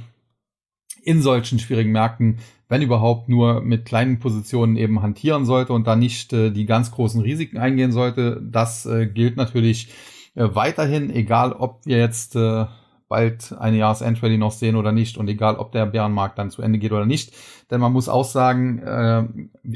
in 1.06 1.22
solchen 1.22 1.60
schwierigen 1.60 1.92
Märkten, 1.92 2.40
wenn 2.68 2.82
überhaupt, 2.82 3.30
nur 3.30 3.62
mit 3.62 3.86
kleinen 3.86 4.20
Positionen 4.20 4.76
eben 4.76 5.02
hantieren 5.02 5.46
sollte 5.46 5.74
und 5.74 5.86
da 5.86 5.96
nicht 5.96 6.34
äh, 6.34 6.52
die 6.52 6.66
ganz 6.66 6.92
großen 6.92 7.22
Risiken 7.22 7.58
eingehen 7.58 7.92
sollte. 7.92 8.42
Das 8.44 8.86
äh, 8.86 9.06
gilt 9.06 9.38
natürlich 9.38 9.90
äh, 10.34 10.48
weiterhin, 10.54 11.10
egal 11.12 11.54
ob 11.54 11.86
wir 11.86 12.00
jetzt 12.00 12.36
äh, 12.36 12.66
bald 13.08 13.54
eine 13.60 13.78
Jahresendrally 13.78 14.38
noch 14.38 14.52
sehen 14.52 14.76
oder 14.76 14.92
nicht 14.92 15.18
und 15.18 15.28
egal, 15.28 15.58
ob 15.58 15.72
der 15.72 15.86
Bärenmarkt 15.86 16.40
dann 16.40 16.50
zu 16.50 16.64
Ende 16.64 16.80
geht 16.80 16.92
oder 16.92 17.06
nicht. 17.06 17.34
Denn 17.70 17.80
man 17.80 17.94
muss 17.94 18.10
auch 18.10 18.26
sagen, 18.26 18.80
äh, 18.80 19.24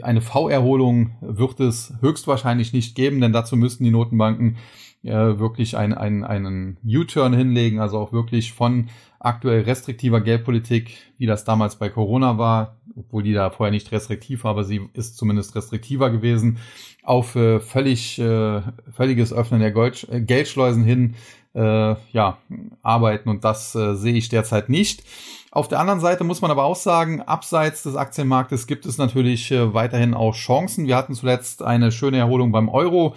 eine 0.02 0.22
V-Erholung 0.22 1.12
wird 1.22 1.60
es 1.60 1.94
höchstwahrscheinlich 2.02 2.74
nicht 2.74 2.96
geben, 2.96 3.22
denn 3.22 3.34
dazu 3.34 3.56
müssten 3.56 3.84
die 3.84 3.92
Notenbanken 3.92 4.58
äh, 5.04 5.40
wirklich 5.40 5.78
ein, 5.78 5.94
ein, 5.94 6.24
einen 6.24 6.78
U-Turn 6.86 7.34
hinlegen, 7.34 7.80
also 7.80 7.98
auch 8.00 8.12
wirklich 8.12 8.54
von 8.54 8.90
aktuell 9.20 9.64
restriktiver 9.64 10.22
Geldpolitik, 10.22 10.98
wie 11.18 11.26
das 11.26 11.44
damals 11.44 11.78
bei 11.78 11.90
Corona 11.90 12.38
war, 12.38 12.78
obwohl 12.96 13.24
die 13.24 13.34
da 13.34 13.50
vorher 13.50 13.72
nicht 13.72 13.92
restriktiv 13.92 14.44
war, 14.44 14.52
aber 14.52 14.64
sie 14.64 14.82
ist 14.94 15.18
zumindest 15.18 15.56
restriktiver 15.56 16.10
gewesen, 16.10 16.58
auf 17.04 17.36
äh, 17.36 17.60
völlig 17.60 18.20
äh, 18.20 18.62
völliges 18.92 19.34
Öffnen 19.34 19.62
der 19.62 19.72
Gold, 19.72 20.08
äh, 20.12 20.22
Geldschleusen 20.22 20.84
hin 20.84 21.16
äh, 21.54 21.96
ja 22.12 22.38
arbeiten 22.82 23.30
und 23.30 23.44
das 23.44 23.76
äh, 23.76 23.96
sehe 23.96 24.14
ich 24.14 24.30
derzeit 24.30 24.70
nicht. 24.70 25.04
Auf 25.52 25.68
der 25.68 25.80
anderen 25.80 26.00
Seite 26.00 26.24
muss 26.24 26.42
man 26.42 26.52
aber 26.52 26.64
auch 26.64 26.76
sagen, 26.76 27.22
abseits 27.22 27.82
des 27.82 27.96
Aktienmarktes 27.96 28.68
gibt 28.68 28.86
es 28.86 29.00
natürlich 29.00 29.50
äh, 29.52 29.74
weiterhin 29.74 30.14
auch 30.14 30.36
Chancen. 30.36 30.86
Wir 30.86 30.96
hatten 30.96 31.16
zuletzt 31.16 31.64
eine 31.64 31.92
schöne 31.92 32.18
Erholung 32.18 32.52
beim 32.52 32.70
Euro. 32.70 33.16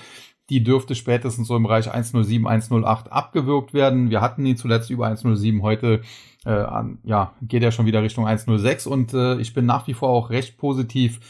Die 0.50 0.62
dürfte 0.62 0.94
spätestens 0.94 1.48
so 1.48 1.56
im 1.56 1.62
Bereich 1.62 1.90
107, 1.90 2.46
108 2.46 3.12
abgewürgt 3.12 3.74
werden. 3.74 4.10
Wir 4.10 4.20
hatten 4.20 4.44
ihn 4.44 4.56
zuletzt 4.56 4.90
über 4.90 5.06
107. 5.06 5.62
Heute 5.62 6.02
äh, 6.44 6.50
an, 6.50 6.98
ja, 7.04 7.32
geht 7.42 7.62
er 7.62 7.70
schon 7.70 7.86
wieder 7.86 8.02
Richtung 8.02 8.26
106 8.26 8.86
und 8.86 9.14
äh, 9.14 9.38
ich 9.38 9.54
bin 9.54 9.66
nach 9.66 9.86
wie 9.86 9.94
vor 9.94 10.08
auch 10.08 10.30
recht 10.30 10.58
positiv, 10.58 11.20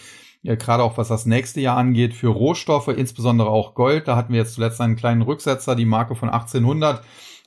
äh, 0.43 0.57
gerade 0.57 0.83
auch 0.83 0.97
was 0.97 1.09
das 1.09 1.27
nächste 1.27 1.61
Jahr 1.61 1.77
angeht, 1.77 2.15
für 2.15 2.29
Rohstoffe, 2.29 2.89
insbesondere 2.89 3.51
auch 3.51 3.75
Gold. 3.75 4.09
Da 4.09 4.17
hatten 4.17 4.33
wir 4.33 4.41
jetzt 4.41 4.55
zuletzt 4.55 4.81
einen 4.81 4.97
kleinen 4.97 5.23
Rücksetzer, 5.23 5.77
die 5.77 5.85
Marke 5.85 6.15
von 6.15 6.31
1800. 6.31 7.03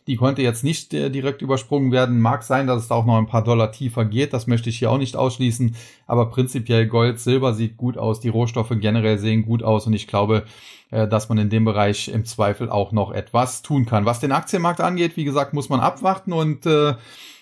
Die 0.08 0.18
konnte 0.18 0.42
jetzt 0.42 0.64
nicht 0.64 0.94
äh, 0.94 1.10
direkt 1.10 1.42
übersprungen 1.42 1.92
werden. 1.92 2.22
Mag 2.22 2.44
sein, 2.44 2.68
dass 2.68 2.84
es 2.84 2.88
da 2.88 2.96
auch 2.96 3.06
noch 3.06 3.18
ein 3.18 3.26
paar 3.26 3.44
Dollar 3.44 3.72
tiefer 3.72 4.06
geht. 4.06 4.34
Das 4.34 4.46
möchte 4.46 4.70
ich 4.70 4.78
hier 4.78 4.92
auch 4.92 5.00
nicht 5.00 5.16
ausschließen. 5.16 5.76
Aber 6.06 6.30
prinzipiell 6.30 6.88
Gold, 6.88 7.20
Silber 7.20 7.54
sieht 7.54 7.78
gut 7.78 7.98
aus. 7.98 8.20
Die 8.20 8.30
Rohstoffe 8.30 8.74
generell 8.80 9.18
sehen 9.18 9.46
gut 9.46 9.64
aus. 9.64 9.88
Und 9.88 9.94
ich 9.94 10.08
glaube, 10.08 10.44
äh, 10.92 11.08
dass 11.08 11.30
man 11.30 11.38
in 11.40 11.50
dem 11.50 11.66
Bereich 11.66 12.08
im 12.10 12.26
Zweifel 12.26 12.70
auch 12.70 12.92
noch 12.92 13.12
etwas 13.12 13.64
tun 13.64 13.86
kann. 13.86 14.06
Was 14.06 14.20
den 14.20 14.32
Aktienmarkt 14.32 14.82
angeht, 14.82 15.18
wie 15.18 15.26
gesagt, 15.26 15.54
muss 15.54 15.70
man 15.70 15.80
abwarten 15.80 16.34
und 16.34 16.66
äh, 16.66 16.94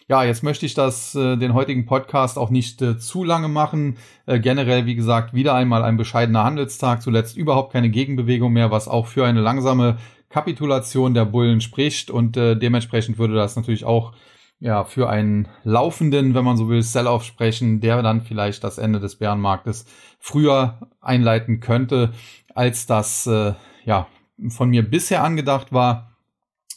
ja, 0.09 0.23
jetzt 0.23 0.43
möchte 0.43 0.65
ich 0.65 0.73
das, 0.73 1.15
äh, 1.15 1.37
den 1.37 1.53
heutigen 1.53 1.85
Podcast 1.85 2.37
auch 2.37 2.49
nicht 2.49 2.81
äh, 2.81 2.97
zu 2.97 3.23
lange 3.23 3.47
machen. 3.47 3.97
Äh, 4.25 4.39
generell, 4.39 4.85
wie 4.85 4.95
gesagt, 4.95 5.33
wieder 5.33 5.53
einmal 5.53 5.83
ein 5.83 5.97
bescheidener 5.97 6.43
Handelstag, 6.43 7.01
zuletzt 7.01 7.37
überhaupt 7.37 7.71
keine 7.71 7.89
Gegenbewegung 7.89 8.51
mehr, 8.51 8.69
was 8.69 8.87
auch 8.87 9.07
für 9.07 9.25
eine 9.25 9.41
langsame 9.41 9.97
Kapitulation 10.33 11.13
der 11.13 11.25
Bullen 11.25 11.61
spricht 11.61 12.09
und 12.09 12.37
äh, 12.37 12.55
dementsprechend 12.55 13.19
würde 13.19 13.35
das 13.35 13.55
natürlich 13.55 13.85
auch 13.85 14.13
ja 14.59 14.83
für 14.83 15.07
einen 15.07 15.47
laufenden, 15.63 16.33
wenn 16.33 16.43
man 16.43 16.57
so 16.57 16.69
will, 16.69 16.81
Sell-off 16.81 17.23
sprechen, 17.23 17.81
der 17.81 18.01
dann 18.01 18.21
vielleicht 18.21 18.63
das 18.63 18.79
Ende 18.79 18.99
des 18.99 19.17
Bärenmarktes 19.17 19.85
früher 20.19 20.89
einleiten 21.01 21.59
könnte, 21.59 22.13
als 22.55 22.87
das 22.87 23.27
äh, 23.27 23.53
ja 23.85 24.07
von 24.49 24.69
mir 24.69 24.81
bisher 24.81 25.23
angedacht 25.23 25.71
war. 25.71 26.12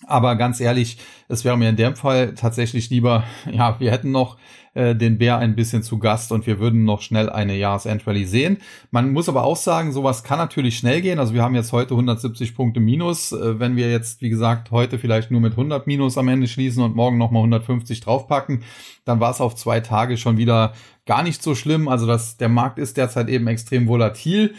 Aber 0.05 0.37
ganz 0.37 0.61
ehrlich, 0.61 0.99
es 1.29 1.45
wäre 1.45 1.57
mir 1.57 1.71
in 1.71 1.76
dem 1.76 1.97
Fall 1.97 2.35
tatsächlich 2.35 2.91
lieber, 2.91 3.25
ja, 3.50 3.81
wir 3.81 3.91
hätten 3.91 4.11
noch 4.11 4.37
äh, 4.75 4.95
den 4.95 5.17
Bär 5.17 5.38
ein 5.38 5.57
bisschen 5.57 5.83
zu 5.83 5.99
Gast 5.99 6.33
und 6.33 6.47
wir 6.47 6.59
würden 6.59 6.85
noch 6.85 7.00
schnell 7.00 7.31
eine 7.31 7.57
Jahresendrally 7.57 8.26
sehen. 8.26 8.59
Man 8.91 9.11
muss 9.13 9.28
aber 9.28 9.45
auch 9.45 9.56
sagen, 9.56 9.93
sowas 9.93 10.23
kann 10.23 10.39
natürlich 10.39 10.76
schnell 10.76 11.00
gehen. 11.00 11.19
Also 11.19 11.32
wir 11.32 11.43
haben 11.43 11.54
jetzt 11.54 11.73
heute 11.73 11.95
170 11.95 12.54
Punkte 12.54 12.78
Minus. 12.78 13.32
Äh, 13.32 13.59
wenn 13.59 13.76
wir 13.76 13.91
jetzt, 13.91 14.21
wie 14.21 14.28
gesagt, 14.28 14.71
heute 14.71 14.99
vielleicht 14.99 15.30
nur 15.30 15.41
mit 15.41 15.52
100 15.52 15.87
Minus 15.87 16.19
am 16.19 16.28
Ende 16.28 16.47
schließen 16.47 16.82
und 16.82 16.95
morgen 16.95 17.17
nochmal 17.17 17.41
150 17.41 18.00
draufpacken, 18.00 18.65
dann 19.06 19.19
war 19.19 19.30
es 19.30 19.41
auf 19.41 19.54
zwei 19.56 19.80
Tage 19.80 20.19
schon 20.19 20.37
wieder 20.37 20.75
gar 21.06 21.23
nicht 21.23 21.43
so 21.43 21.54
schlimm. 21.54 21.89
Also 21.89 22.06
das, 22.06 22.37
der 22.37 22.50
Markt 22.50 22.78
ist 22.78 22.99
derzeit 22.99 23.30
eben 23.30 23.47
extrem 23.47 23.89
volatil. 23.89 24.54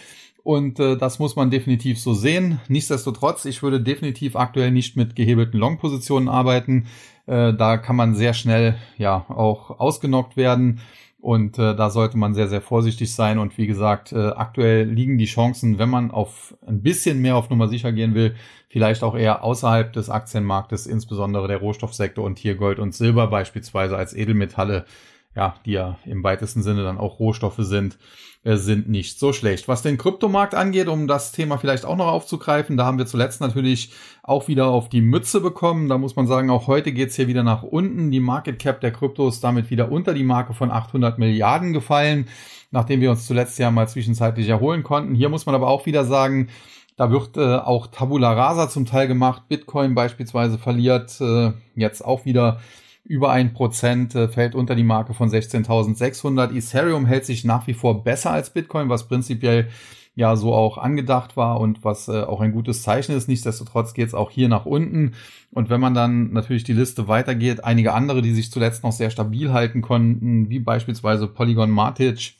Und 0.47 0.79
äh, 0.79 0.95
das 0.95 1.19
muss 1.19 1.35
man 1.35 1.51
definitiv 1.51 1.99
so 1.99 2.13
sehen. 2.13 2.61
Nichtsdestotrotz, 2.69 3.43
ich 3.43 3.63
würde 3.63 3.81
definitiv 3.81 4.37
aktuell 4.37 4.71
nicht 4.71 4.95
mit 4.95 5.13
gehebelten 5.13 5.57
Long-Positionen 5.57 6.29
arbeiten. 6.29 6.85
Äh, 7.25 7.53
da 7.53 7.75
kann 7.75 7.97
man 7.97 8.15
sehr 8.15 8.33
schnell 8.33 8.77
ja 8.97 9.25
auch 9.27 9.77
ausgenockt 9.77 10.37
werden. 10.37 10.79
Und 11.19 11.59
äh, 11.59 11.75
da 11.75 11.89
sollte 11.89 12.17
man 12.17 12.33
sehr, 12.33 12.47
sehr 12.47 12.61
vorsichtig 12.61 13.13
sein. 13.13 13.39
Und 13.39 13.57
wie 13.57 13.67
gesagt, 13.67 14.13
äh, 14.13 14.27
aktuell 14.29 14.85
liegen 14.89 15.17
die 15.17 15.25
Chancen, 15.25 15.79
wenn 15.79 15.89
man 15.89 16.11
auf 16.11 16.55
ein 16.65 16.81
bisschen 16.81 17.21
mehr 17.21 17.35
auf 17.35 17.49
Nummer 17.49 17.67
sicher 17.67 17.91
gehen 17.91 18.15
will, 18.15 18.33
vielleicht 18.69 19.03
auch 19.03 19.17
eher 19.17 19.43
außerhalb 19.43 19.91
des 19.91 20.09
Aktienmarktes, 20.09 20.87
insbesondere 20.87 21.49
der 21.49 21.57
Rohstoffsektor 21.57 22.23
und 22.23 22.39
hier 22.39 22.55
Gold 22.55 22.79
und 22.79 22.95
Silber 22.95 23.27
beispielsweise 23.27 23.97
als 23.97 24.13
Edelmetalle 24.13 24.85
ja, 25.37 25.53
die 25.65 25.73
ja 25.73 25.99
im 26.03 26.23
weitesten 26.23 26.63
Sinne 26.63 26.83
dann 26.83 26.97
auch 26.97 27.19
Rohstoffe 27.19 27.59
sind, 27.59 27.99
äh, 28.43 28.55
sind 28.55 28.89
nicht 28.89 29.19
so 29.19 29.33
schlecht. 29.33 29.67
Was 29.67 29.83
den 29.83 29.99
Kryptomarkt 29.99 30.55
angeht, 30.55 30.87
um 30.87 31.07
das 31.07 31.31
Thema 31.31 31.59
vielleicht 31.59 31.85
auch 31.85 31.95
noch 31.95 32.07
aufzugreifen, 32.07 32.75
da 32.75 32.85
haben 32.85 32.97
wir 32.97 33.05
zuletzt 33.05 33.39
natürlich 33.39 33.91
auch 34.23 34.47
wieder 34.47 34.67
auf 34.67 34.89
die 34.89 35.01
Mütze 35.01 35.39
bekommen. 35.39 35.89
Da 35.89 35.99
muss 35.99 36.15
man 36.15 36.25
sagen, 36.25 36.49
auch 36.49 36.65
heute 36.65 36.91
geht's 36.91 37.15
hier 37.15 37.27
wieder 37.27 37.43
nach 37.43 37.61
unten. 37.61 38.09
Die 38.09 38.19
Market 38.19 38.57
Cap 38.57 38.81
der 38.81 38.91
Krypto 38.91 39.27
ist 39.27 39.43
damit 39.43 39.69
wieder 39.69 39.91
unter 39.91 40.15
die 40.15 40.23
Marke 40.23 40.55
von 40.55 40.71
800 40.71 41.19
Milliarden 41.19 41.71
gefallen, 41.71 42.27
nachdem 42.71 42.99
wir 42.99 43.11
uns 43.11 43.27
zuletzt 43.27 43.59
ja 43.59 43.69
mal 43.69 43.87
zwischenzeitlich 43.87 44.49
erholen 44.49 44.81
konnten. 44.81 45.13
Hier 45.13 45.29
muss 45.29 45.45
man 45.45 45.53
aber 45.53 45.67
auch 45.67 45.85
wieder 45.85 46.03
sagen, 46.03 46.47
da 46.95 47.11
wird 47.11 47.37
äh, 47.37 47.57
auch 47.57 47.85
Tabula 47.85 48.33
Rasa 48.33 48.69
zum 48.69 48.87
Teil 48.87 49.07
gemacht. 49.07 49.43
Bitcoin 49.49 49.93
beispielsweise 49.93 50.57
verliert 50.57 51.21
äh, 51.21 51.51
jetzt 51.75 52.03
auch 52.03 52.25
wieder 52.25 52.59
über 53.07 53.31
ein 53.31 53.53
Prozent, 53.53 54.15
äh, 54.15 54.27
fällt 54.27 54.53
unter 54.53 54.75
die 54.75 54.83
Marke 54.83 55.13
von 55.13 55.29
16.600. 55.29 56.55
Ethereum 56.55 57.05
hält 57.05 57.25
sich 57.25 57.45
nach 57.45 57.67
wie 57.67 57.73
vor 57.73 58.03
besser 58.03 58.31
als 58.31 58.49
Bitcoin, 58.49 58.89
was 58.89 59.07
prinzipiell 59.07 59.69
ja 60.15 60.35
so 60.35 60.53
auch 60.53 60.77
angedacht 60.77 61.37
war 61.37 61.59
und 61.59 61.85
was 61.85 62.07
äh, 62.07 62.23
auch 62.23 62.41
ein 62.41 62.51
gutes 62.51 62.81
Zeichen 62.81 63.15
ist. 63.15 63.27
Nichtsdestotrotz 63.27 63.93
geht 63.93 64.07
es 64.07 64.13
auch 64.13 64.31
hier 64.31 64.49
nach 64.49 64.65
unten. 64.65 65.13
Und 65.51 65.69
wenn 65.69 65.79
man 65.79 65.93
dann 65.93 66.33
natürlich 66.33 66.63
die 66.63 66.73
Liste 66.73 67.07
weitergeht, 67.07 67.63
einige 67.63 67.93
andere, 67.93 68.21
die 68.21 68.33
sich 68.33 68.51
zuletzt 68.51 68.83
noch 68.83 68.91
sehr 68.91 69.11
stabil 69.11 69.53
halten 69.53 69.81
konnten, 69.81 70.49
wie 70.49 70.59
beispielsweise 70.59 71.27
Polygon 71.27 71.69
Matic, 71.69 72.33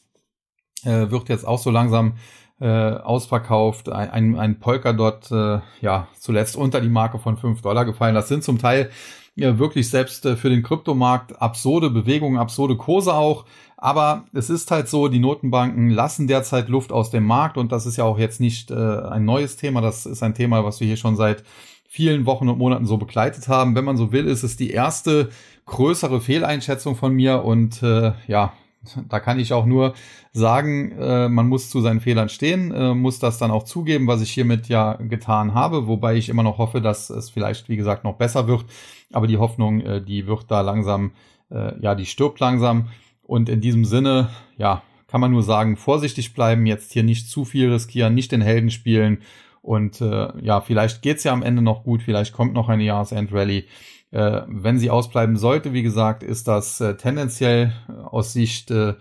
äh, 0.84 1.12
wird 1.12 1.30
jetzt 1.30 1.47
auch 1.47 1.60
so 1.60 1.69
langsam 1.69 2.13
äh, 2.59 2.67
ausverkauft. 2.67 3.89
Ein, 3.89 4.37
ein, 4.37 4.59
Polkadot, 4.59 5.31
äh, 5.31 5.59
ja, 5.81 6.07
zuletzt 6.19 6.55
unter 6.55 6.81
die 6.81 6.89
Marke 6.89 7.19
von 7.19 7.37
5 7.37 7.61
Dollar 7.61 7.85
gefallen. 7.85 8.15
Das 8.15 8.27
sind 8.27 8.43
zum 8.43 8.57
Teil 8.57 8.89
ja, 9.35 9.59
wirklich 9.59 9.89
selbst 9.89 10.25
äh, 10.25 10.35
für 10.35 10.49
den 10.49 10.63
Kryptomarkt 10.63 11.41
absurde 11.41 11.89
Bewegungen, 11.89 12.37
absurde 12.37 12.75
Kurse 12.75 13.13
auch. 13.13 13.45
Aber 13.77 14.25
es 14.33 14.49
ist 14.49 14.71
halt 14.71 14.87
so, 14.89 15.07
die 15.07 15.19
Notenbanken 15.19 15.91
lassen 15.91 16.27
derzeit 16.27 16.67
Luft 16.67 16.91
aus 16.91 17.11
dem 17.11 17.23
Markt 17.23 17.57
und 17.57 17.71
das 17.71 17.85
ist 17.85 17.97
ja 17.97 18.03
auch 18.05 18.17
jetzt 18.17 18.41
nicht 18.41 18.71
äh, 18.71 18.73
ein 18.73 19.23
neues 19.23 19.55
Thema. 19.55 19.81
Das 19.81 20.07
ist 20.07 20.23
ein 20.23 20.33
Thema, 20.33 20.65
was 20.65 20.79
wir 20.79 20.87
hier 20.87 20.97
schon 20.97 21.15
seit 21.15 21.43
vielen 21.87 22.25
Wochen 22.25 22.49
und 22.49 22.57
Monaten 22.57 22.87
so 22.87 22.97
begleitet 22.97 23.47
haben. 23.47 23.75
Wenn 23.75 23.85
man 23.85 23.97
so 23.97 24.11
will, 24.11 24.25
ist 24.25 24.43
es 24.43 24.57
die 24.57 24.71
erste 24.71 25.29
größere 25.67 26.19
Fehleinschätzung 26.21 26.95
von 26.95 27.13
mir 27.13 27.43
und 27.43 27.83
äh, 27.83 28.13
ja, 28.27 28.53
da 29.10 29.19
kann 29.19 29.39
ich 29.39 29.54
auch 29.54 29.65
nur 29.65 29.93
sagen, 30.32 30.91
äh, 31.00 31.30
man 31.30 31.47
muss 31.47 31.69
zu 31.69 31.82
seinen 31.82 32.00
Fehlern 32.00 32.30
stehen, 32.30 32.71
äh, 32.71 32.93
muss 32.93 33.19
das 33.19 33.38
dann 33.38 33.52
auch 33.52 33.63
zugeben, 33.63 34.08
was 34.08 34.21
ich 34.21 34.32
hiermit 34.32 34.67
ja 34.67 34.93
getan 34.93 35.54
habe, 35.54 35.88
wobei 35.88 36.15
ich 36.15 36.30
immer 36.30 36.43
noch 36.43 36.58
hoffe, 36.58 36.82
dass 36.82 37.10
es 37.10 37.30
vielleicht, 37.30 37.69
wie 37.69 37.78
gesagt, 37.78 38.04
noch 38.04 38.15
besser 38.15 38.47
wird. 38.47 38.65
Aber 39.13 39.28
die 39.28 39.38
Hoffnung, 39.38 39.82
äh, 39.82 40.02
die 40.02 40.28
wird 40.28 40.50
da 40.50 40.62
langsam, 40.62 41.12
äh, 41.50 41.80
ja, 41.80 41.95
die 41.95 42.06
stirbt 42.06 42.39
langsam. 42.39 42.89
Und 43.23 43.50
in 43.50 43.62
diesem 43.62 43.86
Sinne, 43.86 44.30
ja, 44.58 44.84
kann 45.08 45.21
man 45.21 45.32
nur 45.32 45.43
sagen, 45.43 45.78
vorsichtig 45.78 46.34
bleiben, 46.34 46.65
jetzt 46.65 46.91
hier 46.91 47.04
nicht 47.04 47.30
zu 47.30 47.45
viel 47.45 47.71
riskieren, 47.71 48.13
nicht 48.13 48.32
den 48.32 48.41
Helden 48.41 48.69
spielen. 48.69 49.19
Und 49.62 50.00
äh, 50.02 50.30
ja, 50.41 50.62
vielleicht 50.62 51.02
geht's 51.02 51.23
ja 51.23 51.34
am 51.34 51.43
Ende 51.43 51.62
noch 51.62 51.84
gut, 51.84 52.02
vielleicht 52.02 52.34
kommt 52.34 52.54
noch 52.54 52.69
eine 52.69 52.84
Jahresend-Rallye. 52.84 53.65
Äh, 54.11 54.41
wenn 54.47 54.79
sie 54.79 54.89
ausbleiben 54.89 55.37
sollte, 55.37 55.73
wie 55.73 55.83
gesagt, 55.83 56.23
ist 56.23 56.47
das 56.47 56.79
äh, 56.79 56.95
tendenziell 56.95 57.73
aus 58.05 58.33
Sicht 58.33 58.71
äh, 58.71 58.95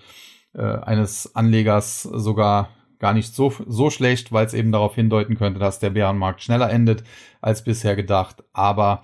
äh, 0.55 0.63
eines 0.63 1.35
Anlegers 1.37 2.03
sogar 2.03 2.71
gar 2.99 3.13
nicht 3.13 3.35
so, 3.35 3.53
so 3.67 3.91
schlecht, 3.91 4.33
weil 4.33 4.47
es 4.47 4.55
eben 4.55 4.73
darauf 4.73 4.95
hindeuten 4.95 5.37
könnte, 5.37 5.61
dass 5.61 5.79
der 5.79 5.91
Bärenmarkt 5.91 6.43
schneller 6.43 6.71
endet 6.71 7.05
als 7.41 7.63
bisher 7.63 7.95
gedacht. 7.95 8.43
Aber 8.53 9.03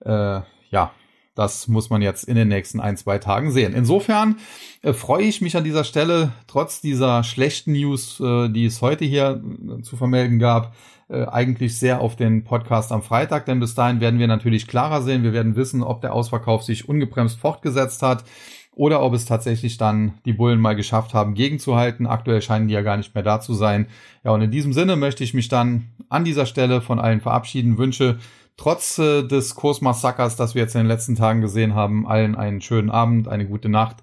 äh, 0.00 0.40
ja, 0.70 0.92
das 1.34 1.66
muss 1.68 1.90
man 1.90 2.00
jetzt 2.00 2.24
in 2.24 2.36
den 2.36 2.48
nächsten 2.48 2.80
ein, 2.80 2.96
zwei 2.96 3.18
Tagen 3.18 3.50
sehen. 3.50 3.74
Insofern 3.74 4.38
äh, 4.82 4.92
freue 4.92 5.24
ich 5.24 5.40
mich 5.40 5.56
an 5.56 5.64
dieser 5.64 5.84
Stelle, 5.84 6.32
trotz 6.46 6.80
dieser 6.80 7.24
schlechten 7.24 7.72
News, 7.72 8.20
äh, 8.20 8.48
die 8.48 8.66
es 8.66 8.80
heute 8.82 9.04
hier 9.04 9.42
äh, 9.78 9.82
zu 9.82 9.96
vermelden 9.96 10.38
gab, 10.38 10.74
äh, 11.14 11.26
eigentlich 11.30 11.78
sehr 11.78 12.00
auf 12.00 12.16
den 12.16 12.44
Podcast 12.44 12.92
am 12.92 13.02
Freitag, 13.02 13.46
denn 13.46 13.60
bis 13.60 13.74
dahin 13.74 14.00
werden 14.00 14.18
wir 14.18 14.26
natürlich 14.26 14.66
klarer 14.66 15.02
sehen. 15.02 15.22
Wir 15.22 15.32
werden 15.32 15.56
wissen, 15.56 15.82
ob 15.82 16.00
der 16.00 16.12
Ausverkauf 16.12 16.62
sich 16.62 16.88
ungebremst 16.88 17.38
fortgesetzt 17.38 18.02
hat 18.02 18.24
oder 18.72 19.02
ob 19.02 19.14
es 19.14 19.24
tatsächlich 19.24 19.76
dann 19.76 20.14
die 20.24 20.32
Bullen 20.32 20.60
mal 20.60 20.74
geschafft 20.74 21.14
haben, 21.14 21.34
gegenzuhalten. 21.34 22.06
Aktuell 22.06 22.42
scheinen 22.42 22.68
die 22.68 22.74
ja 22.74 22.82
gar 22.82 22.96
nicht 22.96 23.14
mehr 23.14 23.22
da 23.22 23.40
zu 23.40 23.54
sein. 23.54 23.86
Ja, 24.24 24.32
und 24.32 24.42
in 24.42 24.50
diesem 24.50 24.72
Sinne 24.72 24.96
möchte 24.96 25.22
ich 25.24 25.34
mich 25.34 25.48
dann 25.48 25.90
an 26.08 26.24
dieser 26.24 26.46
Stelle 26.46 26.80
von 26.80 26.98
allen 26.98 27.20
verabschieden, 27.20 27.78
wünsche 27.78 28.18
trotz 28.56 28.98
äh, 28.98 29.22
des 29.22 29.54
Kursmassakers, 29.54 30.36
das 30.36 30.54
wir 30.54 30.62
jetzt 30.62 30.74
in 30.74 30.82
den 30.82 30.88
letzten 30.88 31.14
Tagen 31.14 31.40
gesehen 31.40 31.74
haben, 31.74 32.06
allen 32.06 32.34
einen 32.34 32.60
schönen 32.60 32.90
Abend, 32.90 33.28
eine 33.28 33.46
gute 33.46 33.68
Nacht. 33.68 33.96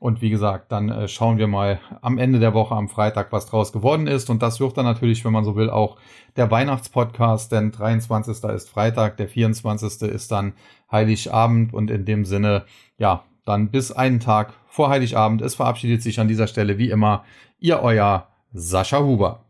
Und 0.00 0.22
wie 0.22 0.30
gesagt, 0.30 0.70
dann 0.70 0.90
äh, 0.90 1.08
schauen 1.08 1.38
wir 1.38 1.48
mal 1.48 1.80
am 2.02 2.18
Ende 2.18 2.38
der 2.38 2.54
Woche 2.54 2.74
am 2.74 2.88
Freitag, 2.88 3.32
was 3.32 3.46
draus 3.46 3.72
geworden 3.72 4.06
ist. 4.06 4.30
Und 4.30 4.42
das 4.42 4.60
wird 4.60 4.76
dann 4.76 4.84
natürlich, 4.84 5.24
wenn 5.24 5.32
man 5.32 5.44
so 5.44 5.56
will, 5.56 5.70
auch 5.70 5.96
der 6.36 6.50
Weihnachtspodcast, 6.50 7.50
denn 7.50 7.72
23. 7.72 8.44
ist 8.44 8.70
Freitag, 8.70 9.16
der 9.16 9.28
24. 9.28 10.02
ist 10.02 10.30
dann 10.30 10.52
Heiligabend. 10.90 11.74
Und 11.74 11.90
in 11.90 12.04
dem 12.04 12.24
Sinne, 12.24 12.64
ja, 12.96 13.24
dann 13.44 13.70
bis 13.70 13.90
einen 13.90 14.20
Tag 14.20 14.52
vor 14.68 14.88
Heiligabend. 14.88 15.42
Es 15.42 15.56
verabschiedet 15.56 16.02
sich 16.02 16.20
an 16.20 16.28
dieser 16.28 16.46
Stelle 16.46 16.78
wie 16.78 16.90
immer 16.90 17.24
Ihr 17.58 17.80
euer 17.80 18.28
Sascha 18.52 19.00
Huber. 19.00 19.40